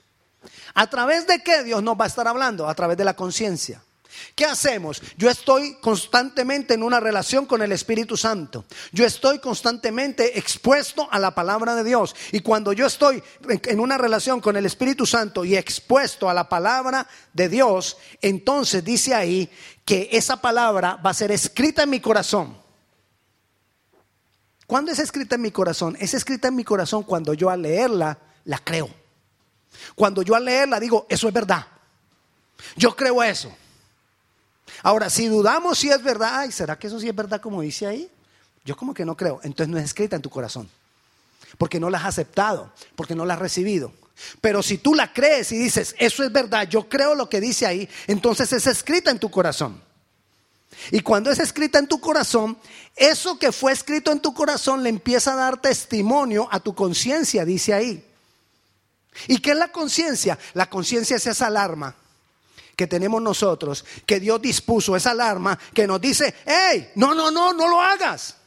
¿A 0.74 0.88
través 0.90 1.28
de 1.28 1.44
qué 1.44 1.64
Dios 1.64 1.84
nos 1.84 2.00
va 2.00 2.06
a 2.06 2.08
estar 2.08 2.28
hablando? 2.28 2.70
A 2.70 2.76
través 2.76 2.98
de 2.98 3.04
la 3.04 3.16
conciencia. 3.16 3.84
¿Qué 4.36 4.46
hacemos? 4.46 5.02
Yo 5.18 5.30
estoy 5.30 5.76
constantemente 5.82 6.74
en 6.74 6.84
una 6.84 7.00
relación 7.00 7.46
con 7.46 7.62
el 7.62 7.72
Espíritu 7.72 8.18
Santo. 8.18 8.66
Yo 8.92 9.06
estoy 9.06 9.40
constantemente 9.40 10.38
expuesto 10.38 11.08
a 11.12 11.20
la 11.20 11.36
palabra 11.36 11.76
de 11.76 11.84
Dios. 11.84 12.16
Y 12.32 12.42
cuando 12.42 12.74
yo 12.74 12.88
estoy 12.88 13.22
en 13.48 13.80
una 13.80 13.98
relación 13.98 14.42
con 14.42 14.58
el 14.58 14.66
Espíritu 14.66 15.06
Santo 15.06 15.46
y 15.46 15.56
expuesto 15.56 16.30
a 16.30 16.34
la 16.34 16.50
palabra 16.50 17.08
de 17.34 17.50
Dios, 17.50 17.98
entonces 18.22 18.84
dice 18.84 19.14
ahí 19.14 19.50
que 19.86 20.10
esa 20.12 20.38
palabra 20.38 20.98
va 21.06 21.12
a 21.12 21.16
ser 21.16 21.32
escrita 21.32 21.84
en 21.84 21.90
mi 21.90 22.00
corazón. 22.00 22.58
¿Cuándo 24.68 24.92
es 24.92 25.00
escrita 25.00 25.36
en 25.36 25.42
mi 25.42 25.52
corazón? 25.52 25.98
Es 26.00 26.14
escrita 26.14 26.48
en 26.48 26.56
mi 26.56 26.64
corazón 26.64 27.04
cuando 27.04 27.34
yo 27.34 27.50
al 27.50 27.62
leerla 27.62 28.18
la 28.46 28.58
creo. 28.60 28.90
Cuando 29.96 30.22
yo 30.22 30.36
al 30.36 30.46
leerla 30.46 30.80
digo, 30.80 31.06
eso 31.10 31.28
es 31.28 31.34
verdad. 31.34 31.68
Yo 32.76 32.96
creo 32.96 33.22
eso. 33.22 33.54
Ahora, 34.84 35.10
si 35.10 35.28
dudamos 35.28 35.78
si 35.78 35.90
es 35.90 36.02
verdad, 36.02 36.40
ay, 36.40 36.52
¿será 36.52 36.78
que 36.78 36.88
eso 36.88 37.00
sí 37.00 37.08
es 37.08 37.16
verdad 37.16 37.40
como 37.40 37.62
dice 37.62 37.86
ahí? 37.86 38.10
Yo 38.66 38.76
como 38.76 38.94
que 38.94 39.06
no 39.06 39.16
creo. 39.16 39.40
Entonces 39.44 39.70
no 39.70 39.78
es 39.78 39.86
escrita 39.86 40.16
en 40.16 40.22
tu 40.22 40.30
corazón. 40.30 40.70
Porque 41.58 41.80
no 41.80 41.90
la 41.90 42.00
has 42.00 42.06
aceptado, 42.06 42.72
porque 42.96 43.16
no 43.16 43.26
la 43.26 43.36
has 43.36 43.40
recibido. 43.40 43.94
Pero 44.40 44.62
si 44.64 44.78
tú 44.78 44.94
la 44.94 45.14
crees 45.14 45.52
y 45.52 45.58
dices, 45.58 45.96
eso 45.98 46.24
es 46.24 46.32
verdad, 46.32 46.68
yo 46.68 46.88
creo 46.88 47.16
lo 47.16 47.28
que 47.30 47.42
dice 47.42 47.66
ahí, 47.66 47.90
entonces 48.08 48.54
es 48.54 48.68
escrita 48.68 49.10
en 49.10 49.20
tu 49.20 49.32
corazón. 49.32 49.82
Y 50.92 51.02
cuando 51.02 51.32
es 51.32 51.40
escrita 51.40 51.80
en 51.80 51.88
tu 51.88 52.00
corazón, 52.00 52.58
eso 52.96 53.38
que 53.38 53.52
fue 53.52 53.72
escrito 53.72 54.12
en 54.12 54.20
tu 54.20 54.34
corazón 54.34 54.84
le 54.84 54.90
empieza 54.90 55.34
a 55.34 55.38
dar 55.38 55.60
testimonio 55.60 56.48
a 56.52 56.60
tu 56.60 56.74
conciencia, 56.74 57.46
dice 57.46 57.74
ahí. 57.74 58.06
¿Y 59.28 59.40
qué 59.40 59.52
es 59.52 59.58
la 59.58 59.72
conciencia? 59.72 60.40
La 60.54 60.70
conciencia 60.70 61.18
es 61.18 61.28
esa 61.28 61.48
alarma 61.48 61.96
que 62.82 62.88
tenemos 62.88 63.22
nosotros, 63.22 63.86
que 64.08 64.20
Dios 64.20 64.42
dispuso 64.42 64.96
esa 64.96 65.12
alarma 65.12 65.56
que 65.72 65.86
nos 65.86 66.02
dice, 66.02 66.34
hey, 66.48 66.90
no, 66.96 67.14
no, 67.14 67.30
no, 67.30 67.54
no 67.54 67.68
lo 67.68 67.80
hagas. 67.80 68.38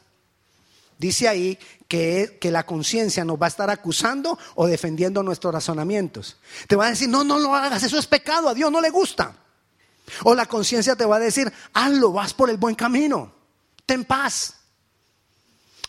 Dice 0.97 1.29
ahí 1.29 1.57
que, 1.87 2.37
que 2.41 2.51
la 2.51 2.65
conciencia 2.65 3.23
nos 3.23 3.41
va 3.41 3.45
a 3.45 3.47
estar 3.47 3.69
acusando 3.69 4.37
o 4.55 4.67
defendiendo 4.67 5.23
nuestros 5.23 5.53
razonamientos. 5.53 6.35
Te 6.67 6.75
va 6.75 6.87
a 6.87 6.89
decir, 6.89 7.07
no, 7.07 7.23
no 7.23 7.39
lo 7.39 7.55
hagas, 7.55 7.83
eso 7.83 7.97
es 7.97 8.07
pecado, 8.07 8.49
a 8.49 8.53
Dios 8.53 8.69
no 8.69 8.81
le 8.81 8.89
gusta. 8.89 9.37
O 10.25 10.35
la 10.35 10.47
conciencia 10.47 10.97
te 10.97 11.05
va 11.05 11.15
a 11.15 11.19
decir, 11.19 11.49
hazlo, 11.71 12.11
vas 12.11 12.33
por 12.33 12.49
el 12.49 12.57
buen 12.57 12.75
camino, 12.75 13.31
ten 13.85 14.03
paz. 14.03 14.55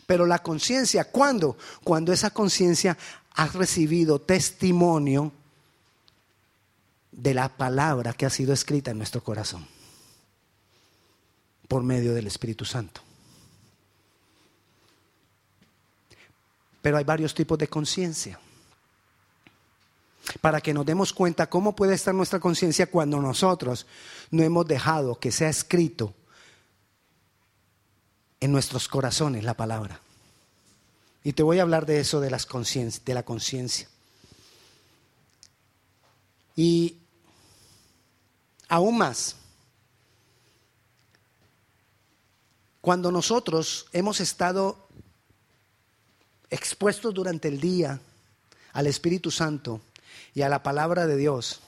Pero 0.06 0.24
la 0.24 0.38
conciencia, 0.38 1.10
¿cuándo? 1.10 1.56
Cuando 1.82 2.12
esa 2.12 2.30
conciencia 2.30 2.96
ha 3.34 3.48
recibido 3.48 4.20
testimonio 4.20 5.32
de 7.16 7.32
la 7.32 7.48
palabra 7.48 8.12
que 8.12 8.26
ha 8.26 8.30
sido 8.30 8.52
escrita 8.52 8.90
en 8.90 8.98
nuestro 8.98 9.24
corazón 9.24 9.66
por 11.66 11.82
medio 11.82 12.14
del 12.14 12.26
Espíritu 12.26 12.64
Santo. 12.64 13.00
Pero 16.82 16.98
hay 16.98 17.04
varios 17.04 17.34
tipos 17.34 17.58
de 17.58 17.68
conciencia. 17.68 18.38
Para 20.40 20.60
que 20.60 20.74
nos 20.74 20.84
demos 20.84 21.12
cuenta 21.12 21.48
cómo 21.48 21.74
puede 21.74 21.94
estar 21.94 22.14
nuestra 22.14 22.38
conciencia 22.38 22.90
cuando 22.90 23.20
nosotros 23.20 23.86
no 24.30 24.42
hemos 24.42 24.66
dejado 24.66 25.18
que 25.18 25.32
sea 25.32 25.48
escrito 25.48 26.14
en 28.40 28.52
nuestros 28.52 28.88
corazones 28.88 29.42
la 29.42 29.54
palabra. 29.54 30.00
Y 31.24 31.32
te 31.32 31.42
voy 31.42 31.58
a 31.58 31.62
hablar 31.62 31.86
de 31.86 31.98
eso 31.98 32.20
de, 32.20 32.30
las 32.30 32.46
de 33.04 33.14
la 33.14 33.24
conciencia. 33.24 33.88
Y 36.54 36.98
Aún 38.68 38.98
más, 38.98 39.36
cuando 42.80 43.12
nosotros 43.12 43.86
hemos 43.92 44.20
estado 44.20 44.88
expuestos 46.50 47.14
durante 47.14 47.48
el 47.48 47.60
día 47.60 48.00
al 48.72 48.86
Espíritu 48.86 49.30
Santo 49.30 49.80
y 50.34 50.42
a 50.42 50.48
la 50.48 50.62
palabra 50.62 51.06
de 51.06 51.16
Dios, 51.16 51.60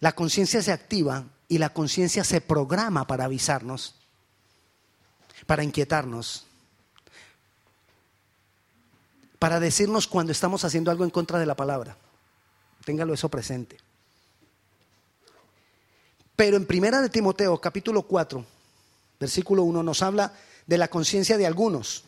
la 0.00 0.12
conciencia 0.12 0.62
se 0.62 0.72
activa 0.72 1.24
y 1.48 1.58
la 1.58 1.72
conciencia 1.72 2.24
se 2.24 2.40
programa 2.40 3.06
para 3.06 3.24
avisarnos, 3.24 3.94
para 5.46 5.62
inquietarnos, 5.62 6.46
para 9.38 9.60
decirnos 9.60 10.06
cuando 10.06 10.32
estamos 10.32 10.64
haciendo 10.64 10.90
algo 10.90 11.04
en 11.04 11.10
contra 11.10 11.38
de 11.38 11.46
la 11.46 11.54
palabra. 11.54 11.96
Téngalo 12.84 13.14
eso 13.14 13.28
presente. 13.28 13.78
Pero 16.36 16.56
en 16.56 16.66
Primera 16.66 17.00
de 17.00 17.08
Timoteo, 17.08 17.60
capítulo 17.60 18.02
4, 18.02 18.44
versículo 19.20 19.62
1, 19.62 19.82
nos 19.82 20.02
habla 20.02 20.32
de 20.66 20.78
la 20.78 20.88
conciencia 20.88 21.38
de 21.38 21.46
algunos. 21.46 22.04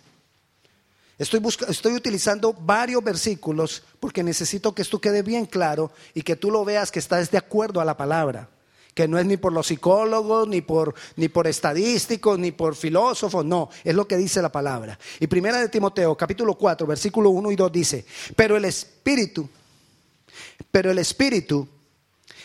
Estoy, 1.18 1.40
estoy 1.68 1.94
utilizando 1.94 2.52
varios 2.52 3.02
versículos 3.02 3.82
porque 4.00 4.22
necesito 4.22 4.74
que 4.74 4.82
esto 4.82 5.00
quede 5.00 5.22
bien 5.22 5.46
claro 5.46 5.92
y 6.12 6.22
que 6.22 6.36
tú 6.36 6.50
lo 6.50 6.64
veas 6.64 6.90
que 6.90 6.98
estás 6.98 7.30
de 7.30 7.38
acuerdo 7.38 7.80
a 7.80 7.84
la 7.84 7.96
palabra, 7.96 8.50
que 8.94 9.06
no 9.06 9.18
es 9.18 9.24
ni 9.24 9.36
por 9.36 9.52
los 9.52 9.68
psicólogos, 9.68 10.48
ni 10.48 10.60
por, 10.60 10.94
ni 11.14 11.28
por 11.28 11.46
estadísticos, 11.46 12.38
ni 12.38 12.50
por 12.50 12.74
filósofos, 12.74 13.44
no, 13.44 13.70
es 13.84 13.94
lo 13.94 14.08
que 14.08 14.16
dice 14.16 14.42
la 14.42 14.50
palabra. 14.50 14.98
Y 15.20 15.28
primera 15.28 15.60
de 15.60 15.68
Timoteo, 15.68 16.16
capítulo 16.16 16.54
4, 16.54 16.86
versículo 16.86 17.30
1 17.30 17.52
y 17.52 17.56
2 17.56 17.72
dice, 17.72 18.04
pero 18.34 18.56
el 18.56 18.64
Espíritu, 18.64 19.48
pero 20.70 20.90
el 20.90 20.98
Espíritu 20.98 21.66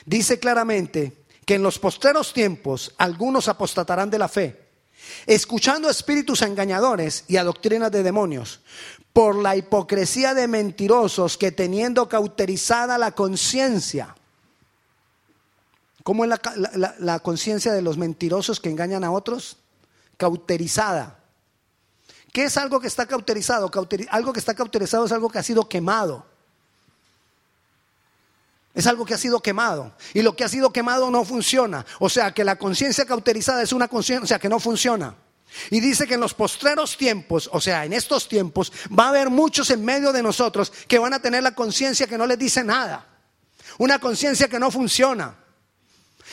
dice 0.06 0.40
claramente 0.40 1.21
que 1.46 1.56
en 1.56 1.64
los 1.64 1.80
postreros 1.80 2.34
tiempos 2.34 2.94
algunos 2.98 3.48
apostatarán 3.48 4.10
de 4.10 4.20
la 4.20 4.28
fe, 4.28 4.70
escuchando 5.26 5.90
espíritus 5.90 6.42
engañadores 6.42 7.26
y 7.28 7.38
a 7.38 7.44
doctrinas 7.44 7.92
de 7.92 8.04
demonios, 8.04 8.62
por 9.14 9.36
la 9.36 9.56
hipocresía 9.56 10.34
de 10.34 10.48
mentirosos 10.48 11.38
que 11.38 11.52
teniendo 11.52 12.08
cauterizada 12.08 12.98
la 12.98 13.12
conciencia, 13.12 14.16
¿cómo 16.04 16.24
es 16.24 16.32
la, 17.00 17.20
conciencia 17.20 17.74
de 17.74 17.82
los 17.82 17.98
mentirosos 17.98 18.60
que 18.60 18.70
engañan 18.70 19.04
a 19.04 19.12
otros? 19.12 19.58
Cauterizada. 20.18 21.20
¿Qué 22.32 22.46
es 22.46 22.56
algo 22.56 22.80
que 22.80 22.88
está 22.88 23.06
cauterizado? 23.06 23.70
algo 24.10 24.34
que 24.34 24.40
está 24.40 24.54
cauterizado 24.54 25.06
es 25.06 25.12
algo 25.12 25.30
que 25.30 25.40
ha 25.40 25.44
sido 25.44 25.68
quemado. 25.68 26.31
Es 28.74 28.88
algo 28.88 29.06
que 29.06 29.14
ha 29.14 29.18
sido 29.18 29.42
quemado. 29.42 29.94
Y 30.14 30.22
lo 30.22 30.36
que 30.36 30.44
ha 30.44 30.50
sido 30.50 30.72
quemado 30.72 31.12
no 31.12 31.26
funciona. 31.26 31.86
O 32.00 32.10
sea 32.10 32.34
que 32.34 32.44
la 32.44 32.58
conciencia 32.58 33.06
cauterizada 33.06 33.62
es 33.62 33.74
una 33.74 33.88
conciencia 33.88 34.40
que 34.40 34.50
no 34.50 34.60
funciona. 34.60 35.16
Y 35.70 35.82
dice 35.82 36.08
que 36.08 36.14
en 36.14 36.22
los 36.22 36.34
postreros 36.34 36.96
tiempos, 36.98 37.50
o 37.52 37.60
sea, 37.60 37.84
en 37.84 37.94
estos 37.94 38.30
tiempos, 38.30 38.72
va 38.98 39.06
a 39.06 39.10
haber 39.10 39.30
muchos 39.30 39.70
en 39.70 39.84
medio 39.84 40.14
de 40.14 40.24
nosotros 40.24 40.72
que 40.88 41.00
van 41.00 41.14
a 41.14 41.22
tener 41.22 41.44
la 41.44 41.54
conciencia 41.54 42.08
que 42.08 42.18
no 42.18 42.26
les 42.26 42.40
dice 42.40 42.64
nada. 42.64 43.06
Una 43.78 44.00
conciencia 44.00 44.48
que 44.48 44.60
no 44.60 44.72
funciona. 44.72 45.36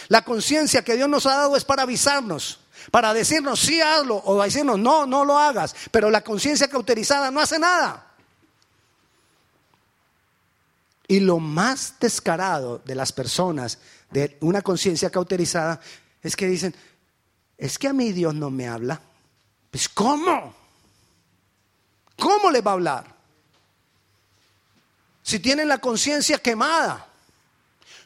La 0.06 0.22
conciencia 0.22 0.82
que 0.82 0.96
Dios 0.96 1.08
nos 1.08 1.26
ha 1.26 1.34
dado 1.34 1.56
es 1.56 1.64
para 1.64 1.82
avisarnos, 1.82 2.60
para 2.92 3.12
decirnos 3.12 3.58
sí 3.58 3.80
hazlo 3.80 4.22
o 4.24 4.40
decirnos 4.40 4.78
no, 4.78 5.06
no 5.06 5.24
lo 5.24 5.36
hagas. 5.36 5.74
Pero 5.90 6.10
la 6.10 6.22
conciencia 6.22 6.68
cauterizada 6.68 7.30
no 7.32 7.40
hace 7.40 7.58
nada. 7.58 8.07
Y 11.10 11.20
lo 11.20 11.38
más 11.38 11.94
descarado 11.98 12.82
de 12.84 12.94
las 12.94 13.12
personas 13.12 13.78
de 14.10 14.36
una 14.40 14.60
conciencia 14.60 15.08
cauterizada 15.08 15.80
es 16.22 16.36
que 16.36 16.46
dicen, 16.46 16.76
es 17.56 17.78
que 17.78 17.88
a 17.88 17.94
mí 17.94 18.12
Dios 18.12 18.34
no 18.34 18.50
me 18.50 18.68
habla. 18.68 19.00
Pues 19.70 19.88
¿cómo? 19.88 20.54
¿Cómo 22.18 22.50
le 22.50 22.60
va 22.60 22.72
a 22.72 22.74
hablar? 22.74 23.16
Si 25.22 25.38
tienen 25.40 25.68
la 25.68 25.78
conciencia 25.78 26.38
quemada, 26.38 27.06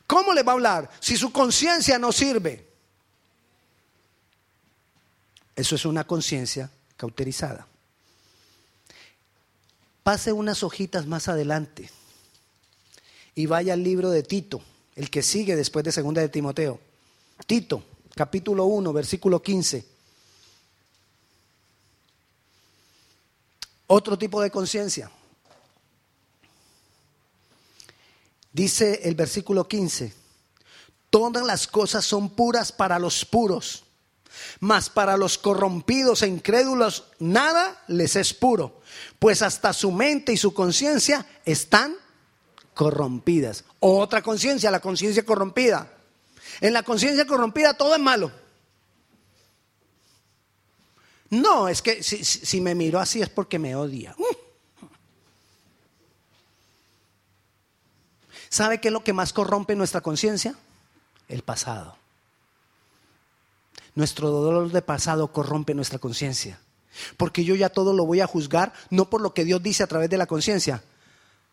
¿cómo 0.07 0.33
le 0.33 0.45
va 0.45 0.53
a 0.53 0.55
hablar? 0.55 0.91
Si 1.01 1.17
su 1.17 1.33
conciencia 1.33 1.99
no 1.99 2.13
sirve. 2.13 2.69
Eso 5.57 5.75
es 5.75 5.85
una 5.85 6.05
conciencia 6.05 6.71
cauterizada. 6.97 7.67
Pase 10.05 10.33
unas 10.33 10.63
hojitas 10.63 11.07
más 11.07 11.27
adelante 11.27 11.91
y 13.35 13.47
vaya 13.47 13.73
al 13.73 13.83
libro 13.83 14.11
de 14.11 14.23
Tito, 14.23 14.61
el 14.95 15.11
que 15.11 15.23
sigue 15.23 15.57
después 15.57 15.85
de 15.85 15.93
Segunda 15.93 16.21
de 16.21 16.29
Timoteo. 16.29 16.81
Tito, 17.47 17.83
capítulo 18.15 18.67
1, 18.67 18.93
versículo 18.93 19.43
15. 19.43 19.85
Otro 23.87 24.19
tipo 24.19 24.41
de 24.41 24.51
conciencia. 24.51 25.11
Dice 28.53 29.01
el 29.05 29.15
versículo 29.15 29.67
15, 29.67 30.12
todas 31.09 31.45
las 31.45 31.67
cosas 31.67 32.05
son 32.05 32.29
puras 32.29 32.71
para 32.71 32.99
los 32.99 33.25
puros, 33.25 33.85
mas 34.61 34.91
para 34.91 35.17
los 35.17 35.39
corrompidos 35.39 36.23
e 36.23 36.29
incrédulos 36.29 37.05
nada 37.19 37.83
les 37.89 38.15
es 38.15 38.35
puro, 38.35 38.83
pues 39.19 39.41
hasta 39.41 39.73
su 39.73 39.91
mente 39.91 40.35
y 40.35 40.37
su 40.37 40.53
conciencia 40.53 41.27
están 41.47 41.97
corrompidas. 42.75 43.64
Otra 43.81 44.23
conciencia, 44.23 44.71
la 44.71 44.81
conciencia 44.81 45.25
corrompida. 45.25 45.93
En 46.61 46.73
la 46.73 46.83
conciencia 46.83 47.26
corrompida 47.26 47.75
todo 47.75 47.95
es 47.95 48.00
malo. 48.00 48.31
No, 51.31 51.69
es 51.69 51.81
que 51.81 52.02
si, 52.02 52.61
me 52.61 52.75
miro 52.75 53.00
así 53.00 53.23
es 53.23 53.31
porque 53.31 53.59
me 53.59 53.75
odia. 53.75 54.14
¿Sabe 58.50 58.83
qué 58.83 58.88
es 58.88 58.93
lo 58.93 59.02
que 59.02 59.14
más 59.14 59.33
corrompe 59.33 59.75
nuestra 59.75 60.02
conciencia? 60.02 60.55
El 61.29 61.43
pasado. 61.43 61.97
Nuestro 63.95 64.29
dolor 64.29 64.71
de 64.71 64.83
pasado 64.83 65.33
corrompe 65.33 65.75
nuestra 65.75 65.99
conciencia. 65.99 66.61
Porque 67.17 67.45
yo 67.45 67.55
ya 67.55 67.71
todo 67.71 67.95
lo 67.95 68.05
voy 68.05 68.21
a 68.21 68.26
juzgar, 68.26 68.75
no 68.91 69.09
por 69.09 69.23
lo 69.23 69.33
que 69.33 69.47
Dios 69.47 69.62
dice 69.62 69.83
a 69.83 69.87
través 69.87 70.11
de 70.11 70.19
la 70.19 70.26
conciencia, 70.26 70.83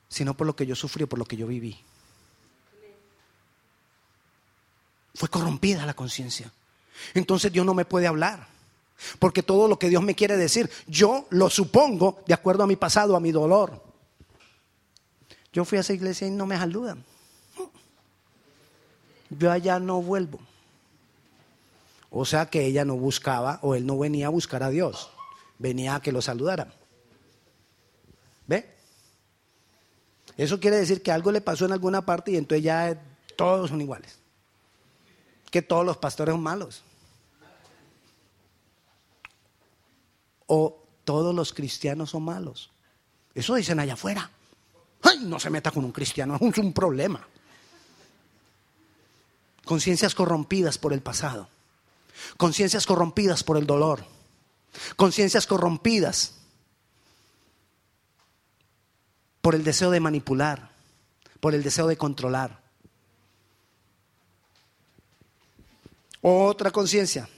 sino 0.10 0.34
por 0.34 0.48
lo 0.48 0.56
que 0.56 0.66
yo 0.66 0.76
sufrí, 0.76 1.06
por 1.06 1.20
lo 1.20 1.26
que 1.26 1.38
yo 1.38 1.48
viví. 1.48 1.80
Fue 5.14 5.30
corrompida 5.30 5.86
la 5.86 5.94
conciencia. 5.94 6.52
Entonces 7.14 7.52
Dios 7.52 7.66
no 7.66 7.74
me 7.74 7.86
puede 7.86 8.08
hablar. 8.08 8.48
Porque 9.20 9.44
todo 9.44 9.68
lo 9.68 9.80
que 9.80 9.90
Dios 9.90 10.04
me 10.04 10.16
quiere 10.16 10.36
decir, 10.36 10.70
yo 10.88 11.26
lo 11.30 11.50
supongo 11.50 12.22
de 12.28 12.34
acuerdo 12.34 12.64
a 12.64 12.68
mi 12.68 12.76
pasado, 12.76 13.16
a 13.16 13.20
mi 13.20 13.32
dolor. 13.32 13.82
Yo 15.54 15.64
fui 15.64 15.78
a 15.78 15.82
esa 15.82 15.94
iglesia 15.94 16.28
y 16.28 16.32
no 16.32 16.46
me 16.46 16.58
saludan. 16.58 17.04
Yo 19.30 19.52
allá 19.52 19.80
no 19.80 20.02
vuelvo. 20.02 20.40
O 22.10 22.26
sea 22.26 22.48
que 22.48 22.66
ella 22.66 22.86
no 22.86 22.96
buscaba 22.96 23.60
o 23.62 23.76
él 23.76 23.86
no 23.86 23.98
venía 23.98 24.28
a 24.28 24.32
buscar 24.32 24.64
a 24.64 24.70
Dios. 24.70 25.10
Venía 25.60 25.96
a 25.96 26.02
que 26.02 26.12
lo 26.12 26.22
saludaran. 26.22 26.74
¿Ve? 28.48 28.79
Eso 30.40 30.58
quiere 30.58 30.78
decir 30.78 31.04
que 31.04 31.12
algo 31.12 31.34
le 31.34 31.42
pasó 31.42 31.66
en 31.66 31.74
alguna 31.74 32.06
parte 32.06 32.32
y 32.32 32.38
entonces 32.38 32.64
ya 32.64 32.98
todos 33.36 33.70
son 33.70 33.82
iguales. 33.82 34.20
Que 35.52 35.62
todos 35.62 35.86
los 35.86 35.98
pastores 35.98 36.32
son 36.32 36.42
malos. 36.42 36.82
O 40.48 40.82
todos 41.04 41.36
los 41.36 41.52
cristianos 41.52 42.12
son 42.12 42.24
malos. 42.24 42.72
Eso 43.36 43.54
dicen 43.56 43.82
allá 43.82 43.96
afuera. 43.96 44.32
Ay, 45.02 45.20
no 45.24 45.42
se 45.42 45.50
meta 45.50 45.72
con 45.72 45.84
un 45.84 45.92
cristiano, 45.92 46.40
es 46.40 46.58
un 46.58 46.72
problema. 46.72 47.28
Conciencias 49.66 50.16
corrompidas 50.16 50.78
por 50.78 50.94
el 50.94 51.02
pasado. 51.02 51.50
Conciencias 52.38 52.86
corrompidas 52.86 53.44
por 53.44 53.58
el 53.58 53.68
dolor. 53.68 54.06
Conciencias 54.96 55.46
corrompidas 55.46 56.39
por 59.42 59.56
el 59.56 59.64
deseo 59.64 59.92
de 59.92 60.00
manipular, 60.00 60.70
por 61.40 61.56
el 61.56 61.64
deseo 61.64 61.88
de 61.88 61.98
controlar. 61.98 62.60
Otra 66.22 66.72
conciencia. 66.72 67.30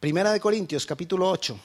Primera 0.00 0.32
de 0.32 0.40
Corintios, 0.40 0.86
capítulo 0.86 1.28
8. 1.28 1.60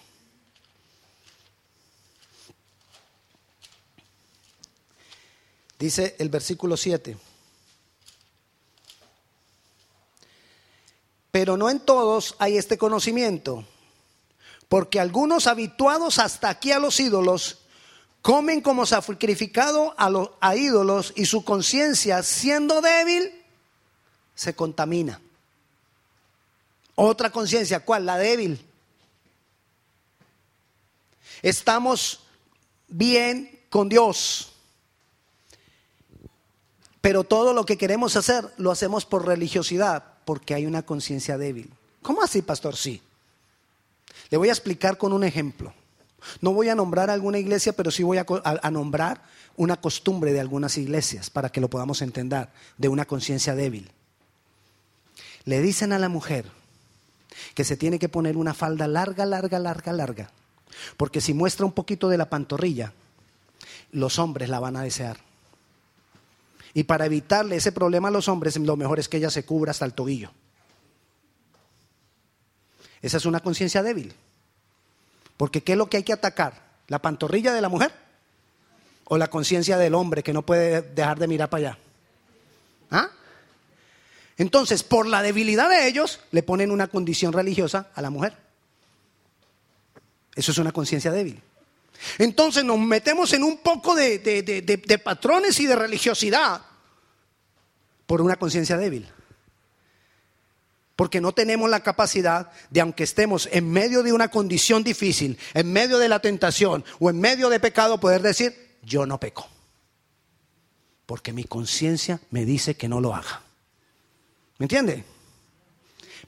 Dice 5.79 6.15
el 6.19 6.29
versículo 6.29 6.75
7. 6.75 7.17
Pero 11.31 11.57
no 11.57 11.69
en 11.69 11.79
todos 11.79 12.35
hay 12.39 12.57
este 12.57 12.77
conocimiento, 12.77 13.65
porque 14.69 14.99
algunos 14.99 15.47
habituados 15.47 16.19
hasta 16.19 16.49
aquí 16.49 16.71
a 16.71 16.79
los 16.79 16.99
ídolos 16.99 17.62
comen 18.23 18.61
como 18.61 18.87
sacrificado 18.87 19.93
a, 19.95 20.09
los, 20.09 20.31
a 20.41 20.55
ídolos 20.55 21.13
y 21.15 21.25
su 21.25 21.45
conciencia, 21.45 22.23
siendo 22.23 22.81
débil, 22.81 23.31
se 24.33 24.55
contamina. 24.55 25.21
Otra 26.95 27.29
conciencia, 27.29 27.81
¿cuál? 27.81 28.07
La 28.07 28.17
débil. 28.17 28.65
Estamos 31.43 32.21
bien 32.87 33.59
con 33.69 33.87
Dios 33.87 34.53
pero 37.03 37.25
todo 37.25 37.51
lo 37.51 37.65
que 37.65 37.77
queremos 37.77 38.15
hacer 38.15 38.49
lo 38.55 38.71
hacemos 38.71 39.05
por 39.05 39.27
religiosidad, 39.27 40.05
porque 40.23 40.53
hay 40.53 40.65
una 40.65 40.83
conciencia 40.83 41.37
débil. 41.37 41.69
¿Cómo 42.01 42.23
así, 42.23 42.41
pastor? 42.41 42.77
Sí. 42.77 43.01
Le 44.29 44.37
voy 44.37 44.47
a 44.47 44.53
explicar 44.53 44.97
con 44.97 45.11
un 45.11 45.25
ejemplo. 45.25 45.73
No 46.41 46.53
voy 46.53 46.69
a 46.69 46.75
nombrar 46.75 47.09
alguna 47.09 47.37
iglesia, 47.37 47.73
pero 47.73 47.91
sí 47.91 48.03
voy 48.03 48.17
a, 48.17 48.25
a 48.43 48.71
nombrar 48.71 49.21
una 49.55 49.79
costumbre 49.79 50.33
de 50.33 50.39
algunas 50.39 50.77
iglesias 50.77 51.29
para 51.29 51.49
que 51.49 51.61
lo 51.61 51.69
podamos 51.69 52.01
entender, 52.01 52.49
de 52.77 52.87
una 52.87 53.05
conciencia 53.05 53.55
débil. 53.55 53.91
Le 55.45 55.61
dicen 55.61 55.93
a 55.93 55.99
la 55.99 56.09
mujer 56.09 56.45
que 57.53 57.63
se 57.63 57.77
tiene 57.77 57.99
que 57.99 58.09
poner 58.09 58.37
una 58.37 58.53
falda 58.53 58.87
larga, 58.87 59.25
larga, 59.25 59.59
larga, 59.59 59.93
larga, 59.93 60.31
porque 60.97 61.21
si 61.21 61.33
muestra 61.33 61.65
un 61.65 61.71
poquito 61.71 62.09
de 62.09 62.17
la 62.17 62.29
pantorrilla, 62.29 62.93
los 63.91 64.19
hombres 64.19 64.49
la 64.49 64.59
van 64.59 64.75
a 64.75 64.83
desear. 64.83 65.17
Y 66.73 66.83
para 66.83 67.05
evitarle 67.05 67.55
ese 67.55 67.71
problema 67.71 68.07
a 68.07 68.11
los 68.11 68.27
hombres, 68.27 68.57
lo 68.57 68.75
mejor 68.75 68.99
es 68.99 69.07
que 69.07 69.17
ella 69.17 69.29
se 69.29 69.45
cubra 69.45 69.71
hasta 69.71 69.85
el 69.85 69.93
tobillo. 69.93 70.31
Esa 73.01 73.17
es 73.17 73.25
una 73.25 73.41
conciencia 73.41 73.83
débil. 73.83 74.13
Porque 75.37 75.61
¿qué 75.61 75.73
es 75.73 75.77
lo 75.77 75.89
que 75.89 75.97
hay 75.97 76.03
que 76.03 76.13
atacar? 76.13 76.61
¿La 76.87 77.01
pantorrilla 77.01 77.53
de 77.53 77.61
la 77.61 77.69
mujer? 77.69 77.93
¿O 79.05 79.17
la 79.17 79.27
conciencia 79.29 79.77
del 79.77 79.95
hombre 79.95 80.23
que 80.23 80.33
no 80.33 80.45
puede 80.45 80.81
dejar 80.81 81.19
de 81.19 81.27
mirar 81.27 81.49
para 81.49 81.69
allá? 81.69 81.77
¿Ah? 82.91 83.09
Entonces, 84.37 84.83
por 84.83 85.05
la 85.05 85.21
debilidad 85.21 85.69
de 85.69 85.87
ellos, 85.87 86.19
le 86.31 86.43
ponen 86.43 86.71
una 86.71 86.87
condición 86.87 87.33
religiosa 87.33 87.89
a 87.93 88.01
la 88.01 88.09
mujer. 88.09 88.35
Eso 90.35 90.51
es 90.51 90.57
una 90.57 90.71
conciencia 90.71 91.11
débil. 91.11 91.41
Entonces 92.17 92.63
nos 92.63 92.79
metemos 92.79 93.33
en 93.33 93.43
un 93.43 93.57
poco 93.57 93.95
de, 93.95 95.01
patrones 95.03 95.59
y 95.59 95.65
de 95.65 95.75
religiosidad 95.75 96.61
por 98.05 98.21
una 98.21 98.35
conciencia 98.35 98.77
débil. 98.77 99.07
Porque 100.95 101.21
no 101.21 101.31
tenemos 101.31 101.69
la 101.69 101.81
capacidad 101.81 102.51
de, 102.69 102.81
aunque 102.81 103.03
estemos 103.03 103.49
en 103.51 103.69
medio 103.69 104.03
de 104.03 104.13
una 104.13 104.29
condición 104.29 104.83
difícil, 104.83 105.39
en 105.53 105.71
medio 105.71 105.97
de 105.97 106.07
la 106.07 106.19
tentación 106.19 106.85
o 106.99 107.09
en 107.09 107.19
medio 107.19 107.49
de 107.49 107.59
pecado, 107.59 107.99
poder 107.99 108.21
decir, 108.21 108.77
yo 108.83 109.05
no 109.05 109.19
peco. 109.19 109.47
Porque 111.05 111.33
mi 111.33 111.43
conciencia 111.43 112.19
me 112.29 112.45
dice 112.45 112.75
que 112.75 112.87
no 112.87 113.01
lo 113.01 113.15
haga. 113.15 113.41
¿Me 114.59 114.65
entiende? 114.65 115.03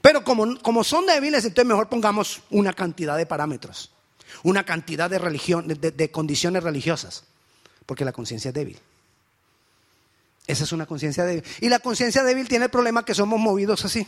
Pero 0.00 0.24
como, 0.24 0.60
como 0.60 0.84
son 0.84 1.06
débiles, 1.06 1.44
entonces 1.44 1.68
mejor 1.68 1.88
pongamos 1.88 2.42
una 2.50 2.72
cantidad 2.72 3.16
de 3.16 3.26
parámetros 3.26 3.90
una 4.42 4.64
cantidad 4.64 5.10
de, 5.10 5.18
religión, 5.18 5.66
de, 5.66 6.10
condiciones 6.10 6.62
religiosas, 6.62 7.24
porque 7.84 8.04
la 8.04 8.12
conciencia 8.12 8.48
es 8.50 8.54
débil. 8.54 8.78
Esa 10.46 10.64
es 10.64 10.72
una 10.72 10.86
conciencia 10.86 11.24
débil. 11.24 11.42
Y 11.60 11.68
la 11.68 11.80
conciencia 11.80 12.22
débil 12.22 12.48
tiene 12.48 12.66
el 12.66 12.70
problema 12.70 13.04
que 13.04 13.14
somos 13.14 13.40
movidos 13.40 13.84
así. 13.84 14.06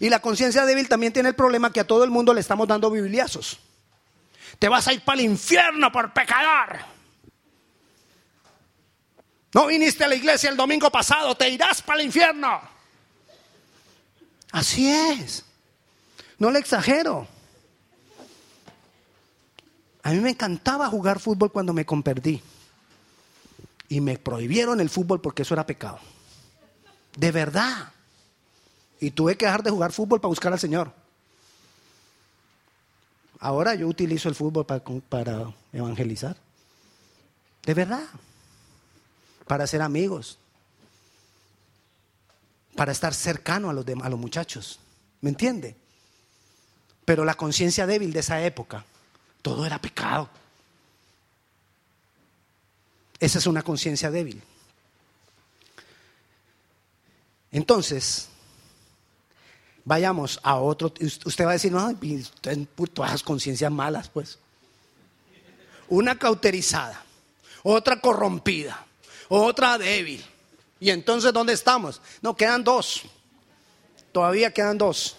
Y 0.00 0.08
la 0.08 0.20
conciencia 0.20 0.64
débil 0.64 0.88
también 0.88 1.12
tiene 1.12 1.28
el 1.28 1.34
problema 1.34 1.72
que 1.72 1.80
a 1.80 1.86
todo 1.86 2.04
el 2.04 2.10
mundo 2.10 2.34
le 2.34 2.40
estamos 2.40 2.66
dando 2.66 2.90
bibliazos. 2.90 3.58
te 4.58 4.68
vas 4.68 4.86
a 4.86 4.92
ir 4.92 5.02
para 5.02 5.18
el 5.20 5.26
infierno 5.26 5.90
por 5.90 6.12
pecador. 6.12 6.78
No 9.52 9.66
viniste 9.66 10.04
a 10.04 10.08
la 10.08 10.16
iglesia 10.16 10.50
el 10.50 10.56
domingo 10.56 10.90
pasado, 10.90 11.34
te 11.36 11.48
irás 11.48 11.80
para 11.80 12.00
el 12.00 12.06
infierno. 12.06 12.60
Así 14.50 14.90
es. 14.90 15.44
No 16.38 16.50
le 16.50 16.58
exagero. 16.58 17.26
A 20.02 20.10
mí 20.10 20.20
me 20.20 20.30
encantaba 20.30 20.88
jugar 20.88 21.18
fútbol 21.18 21.50
cuando 21.50 21.72
me 21.72 21.86
convertí. 21.86 22.42
Y 23.88 24.00
me 24.00 24.18
prohibieron 24.18 24.80
el 24.80 24.90
fútbol 24.90 25.20
porque 25.20 25.42
eso 25.42 25.54
era 25.54 25.66
pecado. 25.66 25.98
De 27.16 27.32
verdad. 27.32 27.93
Y 29.04 29.10
tuve 29.10 29.36
que 29.36 29.44
dejar 29.44 29.62
de 29.62 29.68
jugar 29.68 29.92
fútbol 29.92 30.18
para 30.18 30.30
buscar 30.30 30.50
al 30.54 30.58
Señor. 30.58 30.90
Ahora 33.38 33.74
yo 33.74 33.86
utilizo 33.86 34.30
el 34.30 34.34
fútbol 34.34 34.64
para, 34.64 35.54
evangelizar. 35.74 36.38
De 37.64 37.74
verdad. 37.74 38.06
Para 39.46 39.66
ser 39.66 39.82
amigos. 39.82 40.38
Para 42.76 42.92
estar 42.92 43.12
cercano 43.12 43.68
a 43.68 43.74
los, 43.74 43.84
a 43.86 44.08
los 44.08 44.18
muchachos. 44.18 44.78
¿Me 45.20 45.28
entiende? 45.28 45.76
Pero 47.04 47.26
la 47.26 47.34
conciencia 47.34 47.86
débil 47.86 48.10
de 48.10 48.20
esa 48.20 48.42
época, 48.42 48.86
todo 49.42 49.66
era 49.66 49.78
pecado. 49.82 50.30
Esa 53.20 53.36
es 53.36 53.46
una 53.46 53.62
conciencia 53.62 54.10
débil. 54.10 54.42
Entonces, 57.52 58.30
vayamos 59.84 60.40
a 60.42 60.56
otro. 60.56 60.92
Usted 61.24 61.44
va 61.44 61.50
a 61.50 61.52
decir, 61.54 61.72
no, 61.72 61.94
todas 62.92 63.22
conciencias 63.22 63.70
malas, 63.70 64.08
pues. 64.08 64.38
Una 65.88 66.18
cauterizada, 66.18 67.02
otra 67.62 68.00
corrompida, 68.00 68.84
otra 69.28 69.78
débil. 69.78 70.24
Y 70.80 70.90
entonces, 70.90 71.32
¿dónde 71.32 71.52
estamos? 71.52 72.00
No, 72.20 72.34
quedan 72.34 72.64
dos. 72.64 73.02
Todavía 74.12 74.52
quedan 74.52 74.78
dos. 74.78 75.16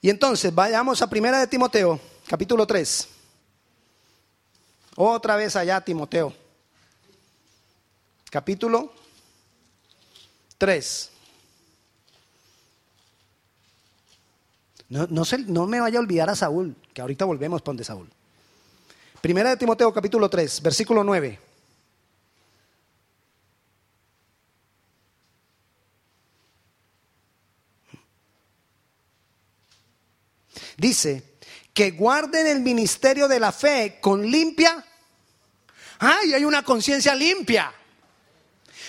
Y 0.00 0.10
entonces, 0.10 0.54
vayamos 0.54 1.00
a 1.02 1.08
Primera 1.08 1.38
de 1.38 1.46
Timoteo, 1.46 2.00
capítulo 2.26 2.66
3. 2.66 3.08
Otra 4.96 5.36
vez 5.36 5.54
allá, 5.56 5.80
Timoteo. 5.80 6.34
Capítulo 8.30 8.92
3. 10.58 11.11
No, 14.92 15.06
no, 15.46 15.66
me 15.66 15.80
vaya 15.80 15.98
a 15.98 16.02
olvidar 16.02 16.28
a 16.28 16.36
Saúl, 16.36 16.76
que 16.92 17.00
ahorita 17.00 17.24
volvemos 17.24 17.64
donde 17.64 17.82
Saúl. 17.82 18.10
Primera 19.22 19.48
de 19.48 19.56
Timoteo 19.56 19.90
capítulo 19.90 20.28
3, 20.28 20.60
versículo 20.60 21.02
9. 21.02 21.38
Dice 30.76 31.38
que 31.72 31.92
guarden 31.92 32.46
el 32.46 32.60
ministerio 32.60 33.28
de 33.28 33.40
la 33.40 33.50
fe 33.50 33.96
con 33.98 34.30
limpia. 34.30 34.84
¡Ay, 36.00 36.34
hay 36.34 36.44
una 36.44 36.62
conciencia 36.62 37.14
limpia! 37.14 37.72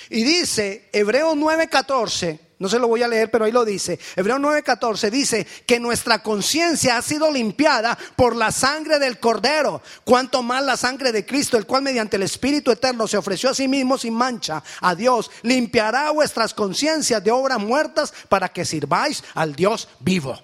Y 0.10 0.26
dice 0.26 0.90
Hebreos 0.92 1.38
9:14, 1.38 2.40
no 2.64 2.70
se 2.70 2.80
lo 2.80 2.88
voy 2.88 3.04
a 3.04 3.10
leer, 3.10 3.30
pero 3.30 3.44
ahí 3.44 3.52
lo 3.52 3.66
dice. 3.66 4.00
Hebreo 4.16 4.38
9:14 4.38 5.12
dice 5.12 5.46
que 5.66 5.82
nuestra 5.82 6.24
conciencia 6.24 6.96
ha 6.96 7.02
sido 7.02 7.30
limpiada 7.30 7.98
por 8.16 8.38
la 8.38 8.54
sangre 8.54 9.00
del 9.00 9.20
Cordero. 9.20 9.82
Cuanto 10.06 10.42
más 10.42 10.64
la 10.64 10.78
sangre 10.78 11.12
de 11.12 11.26
Cristo, 11.26 11.58
el 11.58 11.66
cual 11.66 11.82
mediante 11.82 12.16
el 12.16 12.24
Espíritu 12.24 12.72
Eterno 12.72 13.06
se 13.06 13.18
ofreció 13.18 13.50
a 13.50 13.54
sí 13.54 13.68
mismo 13.68 13.98
sin 13.98 14.14
mancha 14.14 14.64
a 14.80 14.96
Dios, 14.96 15.30
limpiará 15.42 16.10
vuestras 16.12 16.54
conciencias 16.54 17.22
de 17.22 17.32
obras 17.32 17.60
muertas 17.60 18.14
para 18.30 18.48
que 18.48 18.64
sirváis 18.64 19.22
al 19.34 19.58
Dios 19.58 19.90
vivo. 20.00 20.40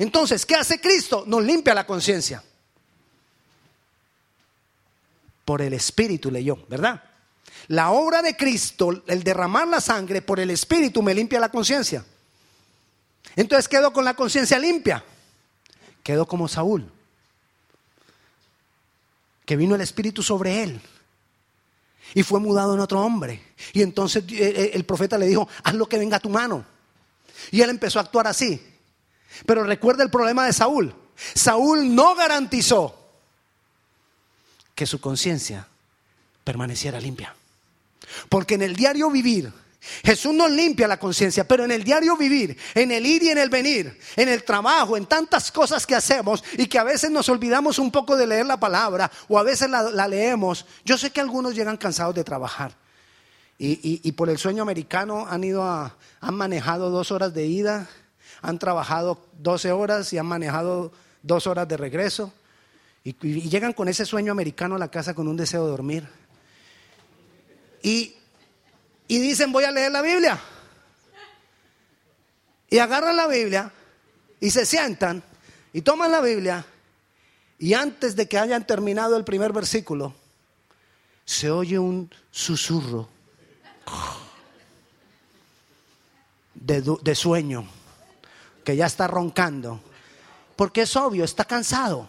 Entonces, 0.00 0.44
¿qué 0.44 0.56
hace 0.56 0.80
Cristo? 0.80 1.22
Nos 1.28 1.44
limpia 1.44 1.74
la 1.74 1.86
conciencia. 1.86 2.42
Por 5.44 5.62
el 5.62 5.74
Espíritu 5.74 6.28
leyó, 6.28 6.66
¿verdad? 6.68 7.00
La 7.68 7.90
obra 7.90 8.22
de 8.22 8.36
Cristo, 8.36 9.02
el 9.06 9.22
derramar 9.22 9.68
la 9.68 9.80
sangre 9.80 10.22
por 10.22 10.40
el 10.40 10.50
Espíritu 10.50 11.02
me 11.02 11.14
limpia 11.14 11.40
la 11.40 11.48
conciencia. 11.48 12.04
Entonces 13.36 13.68
quedo 13.68 13.92
con 13.92 14.04
la 14.04 14.14
conciencia 14.14 14.58
limpia. 14.58 15.04
Quedo 16.02 16.26
como 16.26 16.48
Saúl, 16.48 16.90
que 19.46 19.56
vino 19.56 19.76
el 19.76 19.80
Espíritu 19.80 20.22
sobre 20.22 20.64
él 20.64 20.80
y 22.14 22.22
fue 22.22 22.40
mudado 22.40 22.74
en 22.74 22.80
otro 22.80 23.00
hombre. 23.00 23.42
Y 23.72 23.82
entonces 23.82 24.24
eh, 24.28 24.36
eh, 24.38 24.70
el 24.74 24.84
profeta 24.84 25.16
le 25.16 25.26
dijo, 25.26 25.48
haz 25.62 25.74
lo 25.74 25.88
que 25.88 25.98
venga 25.98 26.16
a 26.16 26.20
tu 26.20 26.28
mano. 26.28 26.64
Y 27.50 27.60
él 27.60 27.70
empezó 27.70 27.98
a 27.98 28.02
actuar 28.02 28.26
así. 28.26 28.60
Pero 29.46 29.64
recuerda 29.64 30.02
el 30.02 30.10
problema 30.10 30.44
de 30.44 30.52
Saúl. 30.52 30.94
Saúl 31.34 31.94
no 31.94 32.14
garantizó 32.14 32.98
que 34.74 34.86
su 34.86 35.00
conciencia 35.00 35.68
permaneciera 36.44 37.00
limpia. 37.00 37.34
Porque 38.28 38.54
en 38.54 38.62
el 38.62 38.76
diario 38.76 39.10
vivir, 39.10 39.52
Jesús 40.04 40.32
nos 40.32 40.50
limpia 40.50 40.86
la 40.86 40.98
conciencia, 40.98 41.46
pero 41.46 41.64
en 41.64 41.72
el 41.72 41.82
diario 41.82 42.16
vivir, 42.16 42.56
en 42.74 42.92
el 42.92 43.04
ir 43.04 43.24
y 43.24 43.30
en 43.30 43.38
el 43.38 43.50
venir, 43.50 43.98
en 44.14 44.28
el 44.28 44.44
trabajo, 44.44 44.96
en 44.96 45.06
tantas 45.06 45.50
cosas 45.50 45.86
que 45.86 45.96
hacemos 45.96 46.44
y 46.56 46.66
que 46.66 46.78
a 46.78 46.84
veces 46.84 47.10
nos 47.10 47.28
olvidamos 47.28 47.80
un 47.80 47.90
poco 47.90 48.16
de 48.16 48.28
leer 48.28 48.46
la 48.46 48.60
palabra 48.60 49.10
o 49.28 49.38
a 49.38 49.42
veces 49.42 49.68
la, 49.68 50.06
leemos. 50.06 50.66
Yo 50.84 50.96
sé 50.96 51.10
que 51.10 51.20
algunos 51.20 51.56
llegan 51.56 51.76
cansados 51.76 52.14
de 52.14 52.22
trabajar 52.22 52.72
y, 53.58 54.12
por 54.12 54.28
el 54.28 54.38
sueño 54.38 54.62
americano 54.62 55.26
han 55.28 55.42
ido 55.42 55.64
a, 55.64 55.96
han 56.20 56.34
manejado 56.34 56.90
dos 56.90 57.10
horas 57.10 57.34
de 57.34 57.46
ida, 57.46 57.88
han 58.40 58.58
trabajado 58.58 59.24
12 59.38 59.72
horas 59.72 60.12
y 60.12 60.18
han 60.18 60.26
manejado 60.26 60.92
dos 61.22 61.46
horas 61.46 61.68
de 61.68 61.76
regreso 61.76 62.32
y 63.04 63.14
llegan 63.48 63.72
con 63.72 63.88
ese 63.88 64.04
sueño 64.04 64.30
americano 64.30 64.76
a 64.76 64.78
la 64.78 64.90
casa 64.92 65.14
con 65.14 65.26
un 65.26 65.36
deseo 65.36 65.64
de 65.64 65.70
dormir. 65.70 66.21
Y, 67.82 68.14
dicen, 69.08 69.52
voy 69.52 69.64
a 69.64 69.70
leer 69.70 69.92
la 69.92 70.02
Biblia. 70.02 70.40
Y 72.70 72.78
agarran 72.78 73.16
la 73.16 73.26
Biblia 73.26 73.70
y 74.40 74.50
se 74.50 74.64
sientan 74.64 75.22
y 75.72 75.82
toman 75.82 76.10
la 76.10 76.20
Biblia 76.20 76.64
y 77.58 77.74
antes 77.74 78.16
de 78.16 78.26
que 78.26 78.38
hayan 78.38 78.66
terminado 78.66 79.16
el 79.16 79.24
primer 79.24 79.52
versículo, 79.52 80.14
se 81.24 81.50
oye 81.50 81.78
un 81.78 82.10
susurro 82.30 83.08
de, 86.54 86.82
de, 87.02 87.14
sueño, 87.14 87.66
que 88.64 88.74
ya 88.74 88.86
está 88.86 89.06
roncando, 89.06 89.80
porque 90.56 90.82
es 90.82 90.96
obvio, 90.96 91.24
está 91.24 91.44
cansado. 91.44 92.08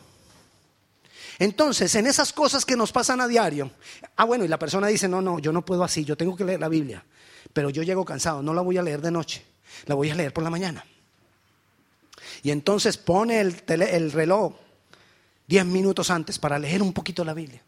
Entonces, 1.39 1.93
en 1.95 2.07
esas 2.07 2.31
cosas 2.33 2.65
que 2.65 2.75
nos 2.75 2.91
pasan 2.91 3.21
a 3.21 3.27
diario, 3.27 3.71
ah, 4.15 4.25
bueno, 4.25 4.45
y 4.45 4.47
la 4.47 4.59
persona 4.59 4.87
dice, 4.87 5.07
no, 5.07 5.21
no, 5.21 5.39
yo 5.39 5.51
no 5.51 5.65
puedo 5.65 5.83
así, 5.83 6.05
yo 6.05 6.15
tengo 6.15 6.35
que 6.35 6.43
leer 6.43 6.59
la 6.59 6.69
Biblia, 6.69 7.03
pero 7.51 7.69
yo 7.69 7.83
llego 7.83 8.05
cansado, 8.05 8.41
no 8.41 8.53
la 8.53 8.61
voy 8.61 8.77
a 8.77 8.83
leer 8.83 9.01
de 9.01 9.11
noche, 9.11 9.43
la 9.85 9.95
voy 9.95 10.09
a 10.09 10.15
leer 10.15 10.33
por 10.33 10.43
la 10.43 10.49
mañana. 10.49 10.85
Y 12.43 12.51
entonces 12.51 12.97
pone 12.97 13.39
el, 13.39 14.11
reloj 14.11 14.53
10 15.47 15.65
minutos 15.65 16.09
antes 16.09 16.37
para 16.39 16.59
leer 16.59 16.81
un 16.81 16.93
poquito 16.93 17.23
la 17.23 17.33
Biblia. 17.33 17.61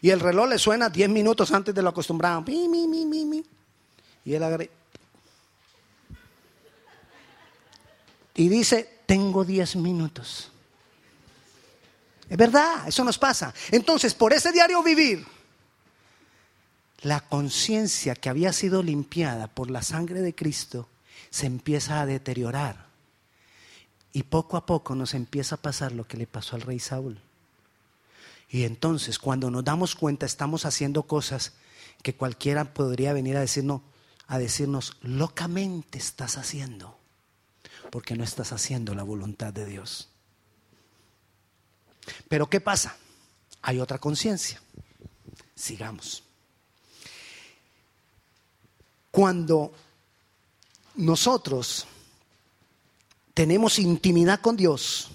Y 0.00 0.10
el 0.10 0.20
reloj 0.20 0.48
le 0.48 0.58
suena 0.58 0.88
10 0.88 1.08
minutos 1.08 1.50
antes 1.52 1.74
de 1.74 1.82
lo 1.82 1.88
acostumbrado. 1.88 2.44
y 4.24 4.34
él 4.34 4.42
agrega. 4.42 4.72
Y 8.34 8.48
dice, 8.48 9.00
tengo 9.06 9.44
10 9.44 9.76
minutos. 9.76 10.52
Es 12.28 12.36
verdad, 12.36 12.88
eso 12.88 13.04
nos 13.04 13.18
pasa. 13.18 13.54
Entonces, 13.70 14.14
por 14.14 14.32
ese 14.32 14.52
diario 14.52 14.82
vivir, 14.82 15.26
la 17.02 17.20
conciencia 17.20 18.14
que 18.14 18.28
había 18.28 18.52
sido 18.52 18.82
limpiada 18.82 19.46
por 19.46 19.70
la 19.70 19.82
sangre 19.82 20.22
de 20.22 20.34
Cristo 20.34 20.88
se 21.30 21.46
empieza 21.46 22.00
a 22.00 22.06
deteriorar. 22.06 22.86
Y 24.12 24.24
poco 24.24 24.56
a 24.56 24.66
poco 24.66 24.94
nos 24.94 25.14
empieza 25.14 25.56
a 25.56 25.62
pasar 25.62 25.92
lo 25.92 26.08
que 26.08 26.16
le 26.16 26.26
pasó 26.26 26.56
al 26.56 26.62
rey 26.62 26.80
Saúl. 26.80 27.20
Y 28.48 28.64
entonces, 28.64 29.18
cuando 29.18 29.50
nos 29.50 29.64
damos 29.64 29.94
cuenta, 29.94 30.26
estamos 30.26 30.64
haciendo 30.64 31.02
cosas 31.02 31.52
que 32.02 32.14
cualquiera 32.14 32.72
podría 32.72 33.12
venir 33.12 33.36
a 33.36 33.40
decirnos, 33.40 33.82
a 34.26 34.38
decirnos, 34.38 34.96
locamente 35.02 35.98
estás 35.98 36.38
haciendo, 36.38 36.96
porque 37.90 38.16
no 38.16 38.24
estás 38.24 38.52
haciendo 38.52 38.94
la 38.94 39.02
voluntad 39.02 39.52
de 39.52 39.66
Dios. 39.66 40.08
Pero 42.28 42.48
¿qué 42.48 42.60
pasa? 42.60 42.96
Hay 43.62 43.80
otra 43.80 43.98
conciencia. 43.98 44.60
Sigamos. 45.54 46.22
Cuando 49.10 49.72
nosotros 50.96 51.86
tenemos 53.34 53.78
intimidad 53.78 54.40
con 54.40 54.56
Dios 54.56 55.10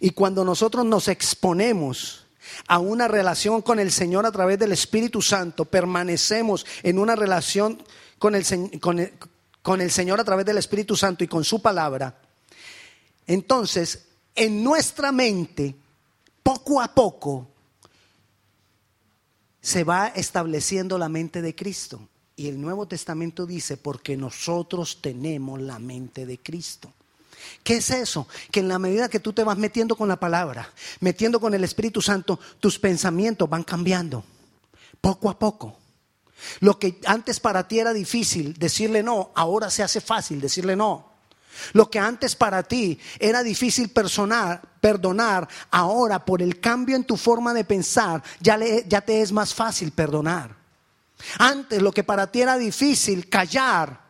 Y 0.00 0.10
cuando 0.10 0.44
nosotros 0.44 0.84
nos 0.84 1.08
exponemos 1.08 2.26
a 2.66 2.78
una 2.78 3.08
relación 3.08 3.62
con 3.62 3.78
el 3.78 3.92
Señor 3.92 4.26
a 4.26 4.32
través 4.32 4.58
del 4.58 4.72
Espíritu 4.72 5.22
Santo, 5.22 5.64
permanecemos 5.64 6.66
en 6.82 6.98
una 6.98 7.14
relación 7.14 7.82
con 8.18 8.34
el, 8.34 8.44
con 9.62 9.80
el, 9.80 9.90
Señor 9.90 10.20
a 10.20 10.24
través 10.24 10.46
del 10.46 10.58
Espíritu 10.58 10.96
Santo 10.96 11.24
y 11.24 11.28
con 11.28 11.44
su 11.44 11.62
palabra, 11.62 12.20
entonces 13.26 14.07
en 14.38 14.62
nuestra 14.62 15.12
mente, 15.12 15.74
poco 16.42 16.80
a 16.80 16.94
poco, 16.94 17.48
se 19.60 19.84
va 19.84 20.08
estableciendo 20.08 20.96
la 20.96 21.08
mente 21.08 21.42
de 21.42 21.54
Cristo. 21.54 22.00
Y 22.36 22.46
el 22.48 22.60
Nuevo 22.60 22.86
Testamento 22.86 23.46
dice, 23.46 23.76
porque 23.76 24.16
nosotros 24.16 25.00
tenemos 25.02 25.60
la 25.60 25.80
mente 25.80 26.24
de 26.24 26.38
Cristo. 26.38 26.92
¿Qué 27.64 27.76
es 27.76 27.90
eso? 27.90 28.28
Que 28.52 28.60
en 28.60 28.68
la 28.68 28.78
medida 28.78 29.08
que 29.08 29.20
tú 29.20 29.32
te 29.32 29.42
vas 29.42 29.58
metiendo 29.58 29.96
con 29.96 30.08
la 30.08 30.20
palabra, 30.20 30.72
metiendo 31.00 31.40
con 31.40 31.52
el 31.54 31.64
Espíritu 31.64 32.00
Santo, 32.00 32.38
tus 32.60 32.78
pensamientos 32.78 33.50
van 33.50 33.64
cambiando, 33.64 34.24
poco 35.00 35.30
a 35.30 35.38
poco. 35.38 35.76
Lo 36.60 36.78
que 36.78 37.00
antes 37.06 37.40
para 37.40 37.66
ti 37.66 37.80
era 37.80 37.92
difícil 37.92 38.54
decirle 38.54 39.02
no, 39.02 39.32
ahora 39.34 39.70
se 39.70 39.82
hace 39.82 40.00
fácil 40.00 40.40
decirle 40.40 40.76
no. 40.76 41.17
Lo 41.72 41.90
que 41.90 41.98
antes 41.98 42.36
para 42.36 42.62
ti 42.62 42.98
era 43.18 43.42
difícil 43.42 43.90
perdonar, 43.90 45.48
ahora 45.70 46.24
por 46.24 46.42
el 46.42 46.60
cambio 46.60 46.96
en 46.96 47.04
tu 47.04 47.16
forma 47.16 47.52
de 47.52 47.64
pensar, 47.64 48.22
ya, 48.40 49.00
te 49.00 49.20
es 49.20 49.32
más 49.32 49.54
fácil 49.54 49.92
perdonar. 49.92 50.56
Antes 51.38 51.82
lo 51.82 51.92
que 51.92 52.04
para 52.04 52.30
ti 52.30 52.42
era 52.42 52.56
difícil 52.56 53.28
callar. 53.28 54.00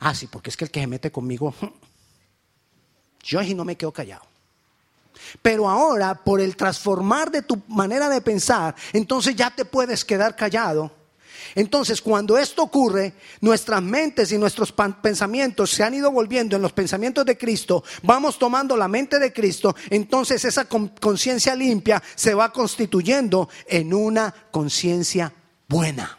Ah, 0.00 0.14
sí, 0.14 0.26
porque 0.26 0.50
es 0.50 0.56
que 0.56 0.64
el 0.64 0.70
que 0.70 0.80
se 0.80 0.86
mete 0.86 1.10
conmigo 1.10 1.54
yo 3.22 3.42
no 3.54 3.64
me 3.64 3.76
quedo 3.76 3.92
callado. 3.92 4.24
Pero 5.40 5.68
ahora, 5.68 6.14
por 6.14 6.40
el 6.40 6.56
transformar 6.56 7.30
de 7.30 7.42
tu 7.42 7.62
manera 7.68 8.08
de 8.08 8.20
pensar, 8.20 8.74
entonces 8.92 9.34
ya 9.36 9.50
te 9.50 9.64
puedes 9.64 10.04
quedar 10.04 10.36
callado. 10.36 11.03
Entonces, 11.54 12.02
cuando 12.02 12.36
esto 12.36 12.62
ocurre, 12.62 13.14
nuestras 13.40 13.80
mentes 13.80 14.32
y 14.32 14.38
nuestros 14.38 14.72
pensamientos 14.72 15.70
se 15.70 15.84
han 15.84 15.94
ido 15.94 16.10
volviendo 16.10 16.56
en 16.56 16.62
los 16.62 16.72
pensamientos 16.72 17.24
de 17.24 17.38
Cristo, 17.38 17.84
vamos 18.02 18.38
tomando 18.38 18.76
la 18.76 18.88
mente 18.88 19.18
de 19.18 19.32
Cristo, 19.32 19.74
entonces 19.90 20.44
esa 20.44 20.66
conciencia 20.66 21.54
limpia 21.54 22.02
se 22.16 22.34
va 22.34 22.52
constituyendo 22.52 23.48
en 23.66 23.94
una 23.94 24.34
conciencia 24.50 25.32
buena. 25.68 26.18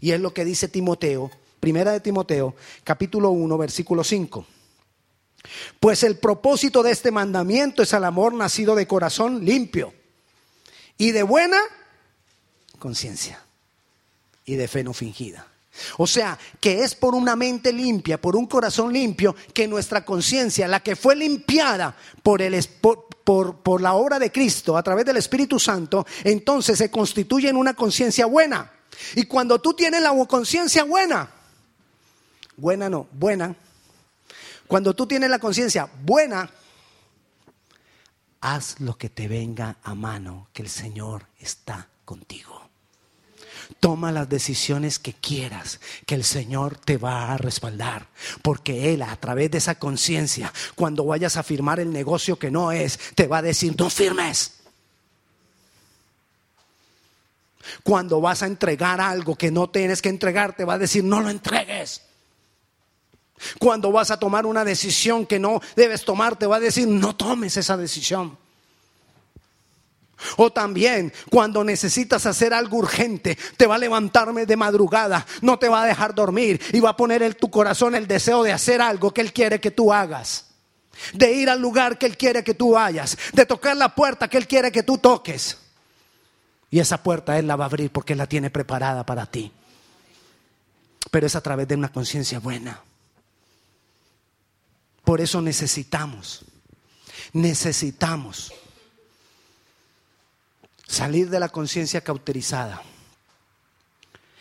Y 0.00 0.12
es 0.12 0.20
lo 0.20 0.34
que 0.34 0.44
dice 0.44 0.68
Timoteo, 0.68 1.30
primera 1.60 1.92
de 1.92 2.00
Timoteo, 2.00 2.54
capítulo 2.84 3.30
1, 3.30 3.56
versículo 3.56 4.04
5. 4.04 4.46
Pues 5.80 6.02
el 6.02 6.18
propósito 6.18 6.82
de 6.82 6.90
este 6.90 7.10
mandamiento 7.10 7.82
es 7.82 7.92
el 7.94 8.04
amor 8.04 8.34
nacido 8.34 8.74
de 8.74 8.86
corazón 8.86 9.44
limpio 9.44 9.94
y 10.98 11.12
de 11.12 11.22
buena 11.22 11.58
conciencia 12.78 13.47
y 14.48 14.56
de 14.56 14.66
fe 14.66 14.82
no 14.82 14.94
fingida. 14.94 15.46
O 15.98 16.06
sea, 16.06 16.38
que 16.58 16.82
es 16.82 16.94
por 16.94 17.14
una 17.14 17.36
mente 17.36 17.70
limpia, 17.72 18.20
por 18.20 18.34
un 18.34 18.46
corazón 18.46 18.92
limpio, 18.92 19.36
que 19.52 19.68
nuestra 19.68 20.04
conciencia, 20.04 20.66
la 20.66 20.80
que 20.80 20.96
fue 20.96 21.14
limpiada 21.14 21.94
por, 22.22 22.40
el, 22.40 22.58
por, 22.80 23.56
por 23.56 23.80
la 23.80 23.92
obra 23.92 24.18
de 24.18 24.32
Cristo 24.32 24.76
a 24.76 24.82
través 24.82 25.04
del 25.04 25.18
Espíritu 25.18 25.60
Santo, 25.60 26.06
entonces 26.24 26.78
se 26.78 26.90
constituye 26.90 27.50
en 27.50 27.56
una 27.56 27.74
conciencia 27.74 28.26
buena. 28.26 28.72
Y 29.14 29.24
cuando 29.24 29.60
tú 29.60 29.74
tienes 29.74 30.02
la 30.02 30.12
conciencia 30.26 30.82
buena, 30.82 31.30
buena 32.56 32.88
no, 32.88 33.06
buena, 33.12 33.54
cuando 34.66 34.94
tú 34.94 35.06
tienes 35.06 35.28
la 35.28 35.38
conciencia 35.38 35.88
buena, 36.02 36.50
haz 38.40 38.80
lo 38.80 38.96
que 38.96 39.10
te 39.10 39.28
venga 39.28 39.76
a 39.82 39.94
mano, 39.94 40.48
que 40.52 40.62
el 40.62 40.70
Señor 40.70 41.26
está 41.38 41.88
contigo. 42.04 42.67
Toma 43.80 44.12
las 44.12 44.28
decisiones 44.28 44.98
que 44.98 45.12
quieras, 45.12 45.80
que 46.06 46.14
el 46.14 46.24
Señor 46.24 46.76
te 46.76 46.96
va 46.96 47.32
a 47.32 47.38
respaldar, 47.38 48.06
porque 48.42 48.92
Él 48.94 49.02
a 49.02 49.14
través 49.16 49.50
de 49.50 49.58
esa 49.58 49.78
conciencia, 49.78 50.52
cuando 50.74 51.04
vayas 51.04 51.36
a 51.36 51.42
firmar 51.42 51.78
el 51.78 51.92
negocio 51.92 52.38
que 52.38 52.50
no 52.50 52.72
es, 52.72 52.98
te 53.14 53.26
va 53.26 53.38
a 53.38 53.42
decir, 53.42 53.74
no 53.78 53.90
firmes. 53.90 54.54
Cuando 57.82 58.20
vas 58.20 58.42
a 58.42 58.46
entregar 58.46 59.00
algo 59.00 59.36
que 59.36 59.50
no 59.50 59.68
tienes 59.68 60.00
que 60.00 60.08
entregar, 60.08 60.56
te 60.56 60.64
va 60.64 60.74
a 60.74 60.78
decir, 60.78 61.04
no 61.04 61.20
lo 61.20 61.30
entregues. 61.30 62.02
Cuando 63.58 63.92
vas 63.92 64.10
a 64.10 64.18
tomar 64.18 64.46
una 64.46 64.64
decisión 64.64 65.26
que 65.26 65.38
no 65.38 65.60
debes 65.76 66.04
tomar, 66.04 66.36
te 66.36 66.46
va 66.46 66.56
a 66.56 66.60
decir, 66.60 66.88
no 66.88 67.14
tomes 67.14 67.56
esa 67.56 67.76
decisión. 67.76 68.36
O 70.36 70.52
también 70.52 71.12
cuando 71.30 71.64
necesitas 71.64 72.26
hacer 72.26 72.52
algo 72.52 72.78
urgente, 72.78 73.38
te 73.56 73.66
va 73.66 73.76
a 73.76 73.78
levantarme 73.78 74.46
de 74.46 74.56
madrugada, 74.56 75.26
no 75.42 75.58
te 75.58 75.68
va 75.68 75.82
a 75.82 75.86
dejar 75.86 76.14
dormir 76.14 76.60
y 76.72 76.80
va 76.80 76.90
a 76.90 76.96
poner 76.96 77.22
en 77.22 77.34
tu 77.34 77.50
corazón 77.50 77.94
el 77.94 78.06
deseo 78.06 78.42
de 78.42 78.52
hacer 78.52 78.80
algo 78.80 79.12
que 79.12 79.20
Él 79.20 79.32
quiere 79.32 79.60
que 79.60 79.70
tú 79.70 79.92
hagas. 79.92 80.46
De 81.12 81.32
ir 81.32 81.48
al 81.48 81.60
lugar 81.60 81.96
que 81.96 82.06
Él 82.06 82.16
quiere 82.16 82.42
que 82.42 82.54
tú 82.54 82.72
vayas, 82.72 83.16
de 83.32 83.46
tocar 83.46 83.76
la 83.76 83.94
puerta 83.94 84.28
que 84.28 84.36
Él 84.36 84.48
quiere 84.48 84.72
que 84.72 84.82
tú 84.82 84.98
toques. 84.98 85.58
Y 86.70 86.80
esa 86.80 87.02
puerta 87.02 87.38
Él 87.38 87.46
la 87.46 87.56
va 87.56 87.64
a 87.64 87.68
abrir 87.68 87.90
porque 87.90 88.14
Él 88.14 88.18
la 88.18 88.26
tiene 88.26 88.50
preparada 88.50 89.06
para 89.06 89.26
ti. 89.26 89.52
Pero 91.10 91.26
es 91.26 91.36
a 91.36 91.40
través 91.40 91.68
de 91.68 91.76
una 91.76 91.90
conciencia 91.90 92.40
buena. 92.40 92.82
Por 95.04 95.20
eso 95.20 95.40
necesitamos, 95.40 96.44
necesitamos 97.32 98.52
salir 100.88 101.28
de 101.28 101.38
la 101.38 101.50
conciencia 101.50 102.00
cauterizada, 102.00 102.82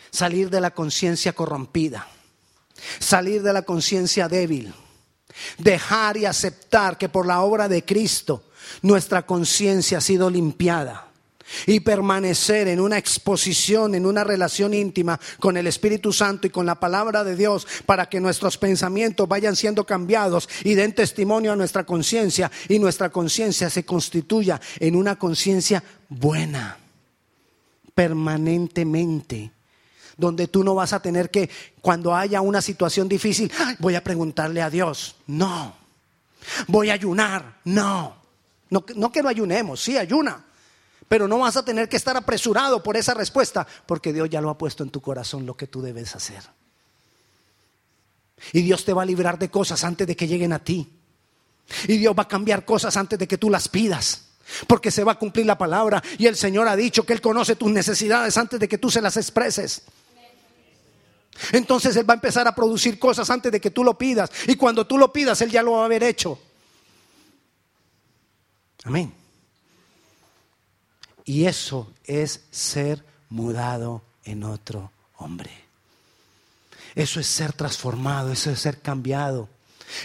salir 0.09 0.49
de 0.49 0.61
la 0.61 0.71
conciencia 0.71 1.33
corrompida, 1.33 2.07
salir 2.99 3.43
de 3.43 3.53
la 3.53 3.61
conciencia 3.61 4.27
débil, 4.29 4.73
dejar 5.57 6.17
y 6.17 6.25
aceptar 6.25 6.97
que 6.97 7.09
por 7.09 7.27
la 7.27 7.41
obra 7.41 7.67
de 7.67 7.83
Cristo 7.83 8.45
nuestra 8.81 9.25
conciencia 9.25 9.99
ha 9.99 10.01
sido 10.01 10.29
limpiada 10.29 11.06
y 11.65 11.79
permanecer 11.79 12.67
en 12.67 12.79
una 12.79 12.97
exposición, 12.97 13.95
en 13.95 14.05
una 14.05 14.23
relación 14.23 14.73
íntima 14.73 15.19
con 15.39 15.57
el 15.57 15.67
Espíritu 15.67 16.13
Santo 16.13 16.47
y 16.47 16.49
con 16.49 16.65
la 16.65 16.79
palabra 16.79 17.23
de 17.23 17.35
Dios 17.35 17.67
para 17.85 18.07
que 18.07 18.19
nuestros 18.19 18.57
pensamientos 18.57 19.27
vayan 19.27 19.55
siendo 19.55 19.85
cambiados 19.85 20.49
y 20.63 20.75
den 20.75 20.93
testimonio 20.93 21.53
a 21.53 21.55
nuestra 21.55 21.85
conciencia 21.85 22.51
y 22.67 22.79
nuestra 22.79 23.09
conciencia 23.09 23.69
se 23.69 23.85
constituya 23.85 24.59
en 24.79 24.95
una 24.95 25.17
conciencia 25.17 25.83
buena, 26.09 26.77
permanentemente 27.93 29.51
donde 30.17 30.47
tú 30.47 30.63
no 30.63 30.73
vas 30.75 30.93
a 30.93 31.01
tener 31.01 31.29
que, 31.29 31.49
cuando 31.79 32.15
haya 32.15 32.41
una 32.41 32.61
situación 32.61 33.07
difícil, 33.07 33.51
voy 33.79 33.95
a 33.95 34.03
preguntarle 34.03 34.61
a 34.61 34.69
Dios. 34.69 35.15
No. 35.27 35.75
Voy 36.67 36.89
a 36.89 36.93
ayunar. 36.93 37.59
No. 37.65 38.15
No, 38.69 39.11
que 39.11 39.23
no 39.23 39.29
ayunemos, 39.29 39.81
sí, 39.81 39.97
ayuna. 39.97 40.43
Pero 41.07 41.27
no 41.27 41.39
vas 41.39 41.55
a 41.55 41.63
tener 41.63 41.87
que 41.87 41.97
estar 41.97 42.17
apresurado 42.17 42.83
por 42.83 42.97
esa 42.97 43.13
respuesta, 43.13 43.65
porque 43.85 44.11
Dios 44.11 44.29
ya 44.29 44.41
lo 44.41 44.49
ha 44.49 44.57
puesto 44.57 44.83
en 44.83 44.89
tu 44.89 45.01
corazón 45.01 45.45
lo 45.45 45.55
que 45.55 45.67
tú 45.67 45.81
debes 45.81 46.15
hacer. 46.15 46.43
Y 48.53 48.61
Dios 48.61 48.85
te 48.85 48.93
va 48.93 49.03
a 49.03 49.05
librar 49.05 49.39
de 49.39 49.49
cosas 49.49 49.83
antes 49.83 50.05
de 50.05 50.15
que 50.15 50.27
lleguen 50.27 50.53
a 50.53 50.59
ti. 50.59 50.91
Y 51.87 51.97
Dios 51.97 52.15
va 52.17 52.23
a 52.23 52.27
cambiar 52.27 52.65
cosas 52.65 52.95
antes 52.97 53.17
de 53.17 53.27
que 53.27 53.37
tú 53.37 53.49
las 53.49 53.67
pidas. 53.67 54.25
Porque 54.67 54.91
se 54.91 55.03
va 55.03 55.13
a 55.13 55.19
cumplir 55.19 55.45
la 55.45 55.57
palabra. 55.57 56.01
Y 56.17 56.27
el 56.27 56.35
Señor 56.35 56.67
ha 56.67 56.75
dicho 56.75 57.05
que 57.05 57.13
Él 57.13 57.21
conoce 57.21 57.55
tus 57.55 57.71
necesidades 57.71 58.37
antes 58.37 58.59
de 58.59 58.67
que 58.67 58.77
tú 58.77 58.89
se 58.89 59.01
las 59.01 59.17
expreses. 59.17 59.83
Entonces 61.51 61.95
Él 61.95 62.09
va 62.09 62.13
a 62.13 62.15
empezar 62.15 62.47
a 62.47 62.55
producir 62.55 62.97
cosas 62.97 63.29
antes 63.29 63.51
de 63.51 63.59
que 63.59 63.71
tú 63.71 63.83
lo 63.83 63.97
pidas. 63.97 64.29
Y 64.47 64.55
cuando 64.55 64.87
tú 64.87 64.97
lo 64.97 65.11
pidas, 65.11 65.41
Él 65.41 65.51
ya 65.51 65.63
lo 65.63 65.73
va 65.73 65.81
a 65.83 65.85
haber 65.85 66.03
hecho. 66.03 66.39
Amén. 68.83 69.13
Y 71.27 71.45
eso 71.45 71.91
es 72.05 72.45
ser 72.51 73.03
mudado 73.29 74.01
en 74.23 74.45
otro 74.45 74.91
hombre. 75.17 75.51
Eso 76.95 77.19
es 77.19 77.27
ser 77.27 77.51
transformado, 77.51 78.31
eso 78.31 78.49
es 78.49 78.61
ser 78.61 78.79
cambiado. 78.79 79.49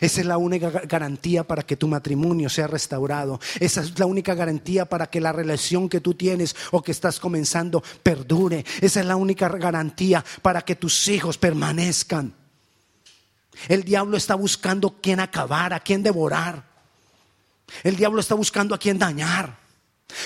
Esa 0.00 0.20
es 0.20 0.26
la 0.26 0.36
única 0.36 0.68
garantía 0.70 1.44
para 1.44 1.62
que 1.62 1.76
tu 1.76 1.86
matrimonio 1.86 2.48
sea 2.48 2.66
restaurado. 2.66 3.38
Esa 3.60 3.82
es 3.82 3.96
la 4.00 4.06
única 4.06 4.34
garantía 4.34 4.84
para 4.84 5.06
que 5.06 5.20
la 5.20 5.30
relación 5.30 5.88
que 5.88 6.00
tú 6.00 6.14
tienes 6.14 6.56
o 6.72 6.82
que 6.82 6.90
estás 6.90 7.20
comenzando 7.20 7.84
perdure. 8.02 8.64
Esa 8.80 8.98
es 8.98 9.06
la 9.06 9.14
única 9.14 9.48
garantía 9.48 10.24
para 10.42 10.62
que 10.62 10.74
tus 10.74 11.06
hijos 11.06 11.38
permanezcan. 11.38 12.34
El 13.68 13.84
diablo 13.84 14.16
está 14.16 14.34
buscando 14.34 14.88
a 14.88 15.00
quién 15.00 15.20
acabar, 15.20 15.72
a 15.72 15.78
quién 15.78 16.02
devorar. 16.02 16.64
El 17.84 17.94
diablo 17.94 18.20
está 18.20 18.34
buscando 18.34 18.74
a 18.74 18.78
quién 18.78 18.98
dañar. 18.98 19.61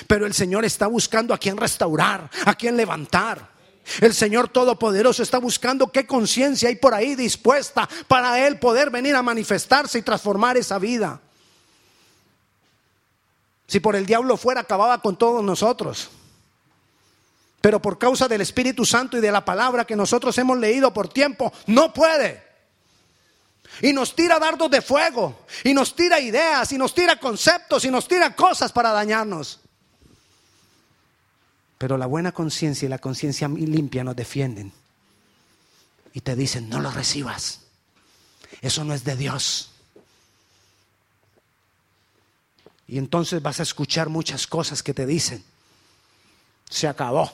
Pero 0.07 0.27
el 0.27 0.35
Señor 0.35 0.64
está 0.64 0.87
buscando 0.87 1.33
a 1.35 1.38
quien 1.38 1.57
restaurar, 1.57 2.31
a 2.44 2.55
quien 2.55 2.77
levantar. 2.77 3.57
El 4.01 4.14
Señor 4.14 4.49
Todopoderoso 4.49 5.22
está 5.22 5.38
buscando 5.38 5.92
qué 5.92 6.07
conciencia 6.07 6.68
hay 6.68 6.77
por 6.77 6.92
ahí 6.92 7.14
dispuesta 7.14 7.88
para 8.09 8.46
Él 8.46 8.59
poder 8.59 8.90
venir 8.90 9.14
a 9.14 9.22
manifestarse 9.22 9.99
y 9.99 10.03
transformar 10.03 10.57
esa 10.57 10.79
vida. 10.79 11.20
Si 13.68 13.81
por 13.81 13.96
el 13.96 14.07
diablo 14.07 14.37
fuera, 14.37 14.61
acababa 14.61 15.01
con 15.01 15.16
todos 15.16 15.42
nosotros. 15.42 16.09
Pero 17.61 17.81
por 17.81 17.99
causa 17.99 18.29
del 18.29 18.40
Espíritu 18.40 18.85
Santo 18.85 19.16
y 19.18 19.20
de 19.20 19.33
la 19.33 19.44
palabra 19.44 19.85
que 19.85 19.96
nosotros 19.96 20.37
hemos 20.38 20.59
leído 20.59 20.92
por 20.92 21.09
tiempo, 21.09 21.53
no 21.66 21.92
puede. 21.92 22.44
Y 23.83 23.92
nos 23.92 24.14
tira 24.14 24.38
dardos 24.38 24.70
de 24.70 24.81
fuego, 24.81 25.46
y 25.64 25.75
nos 25.75 25.94
tira 25.94 26.20
ideas, 26.20 26.70
y 26.72 26.79
nos 26.79 26.94
tira 26.94 27.18
conceptos, 27.18 27.85
y 27.85 27.90
nos 27.90 28.07
tira 28.07 28.35
cosas 28.35 28.72
para 28.72 28.90
dañarnos. 28.92 29.61
Pero 31.79 31.99
la 31.99 32.07
buena 32.07 32.33
conciencia 32.33 32.87
y 32.87 32.89
la 32.89 32.99
conciencia 32.99 33.49
limpia 33.49 34.05
nos 34.05 34.17
defienden. 34.17 34.73
Y 36.12 36.21
te 36.21 36.35
dicen, 36.35 36.69
no 36.69 36.81
lo 36.81 36.91
recibas. 36.91 37.61
Eso 38.62 38.85
no 38.85 38.95
es 38.95 39.05
de 39.05 39.17
Dios. 39.17 39.71
Y 42.89 42.99
entonces 42.99 43.43
vas 43.43 43.61
a 43.61 43.65
escuchar 43.65 44.09
muchas 44.09 44.47
cosas 44.47 44.83
que 44.83 44.95
te 44.95 45.07
dicen, 45.07 45.45
se 46.71 46.89
acabó. 46.89 47.31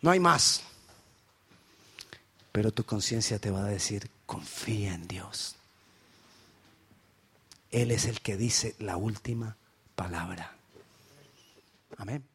No 0.00 0.10
hay 0.10 0.20
más. 0.20 0.62
Pero 2.50 2.72
tu 2.72 2.84
conciencia 2.84 3.38
te 3.38 3.50
va 3.50 3.64
a 3.64 3.68
decir, 3.68 4.10
confía 4.26 4.92
en 4.94 5.08
Dios. 5.08 5.56
Él 7.70 7.90
es 7.90 8.04
el 8.04 8.20
que 8.20 8.36
dice 8.36 8.74
la 8.78 8.96
última 8.98 9.56
palabra. 9.94 10.54
Amén. 11.96 12.31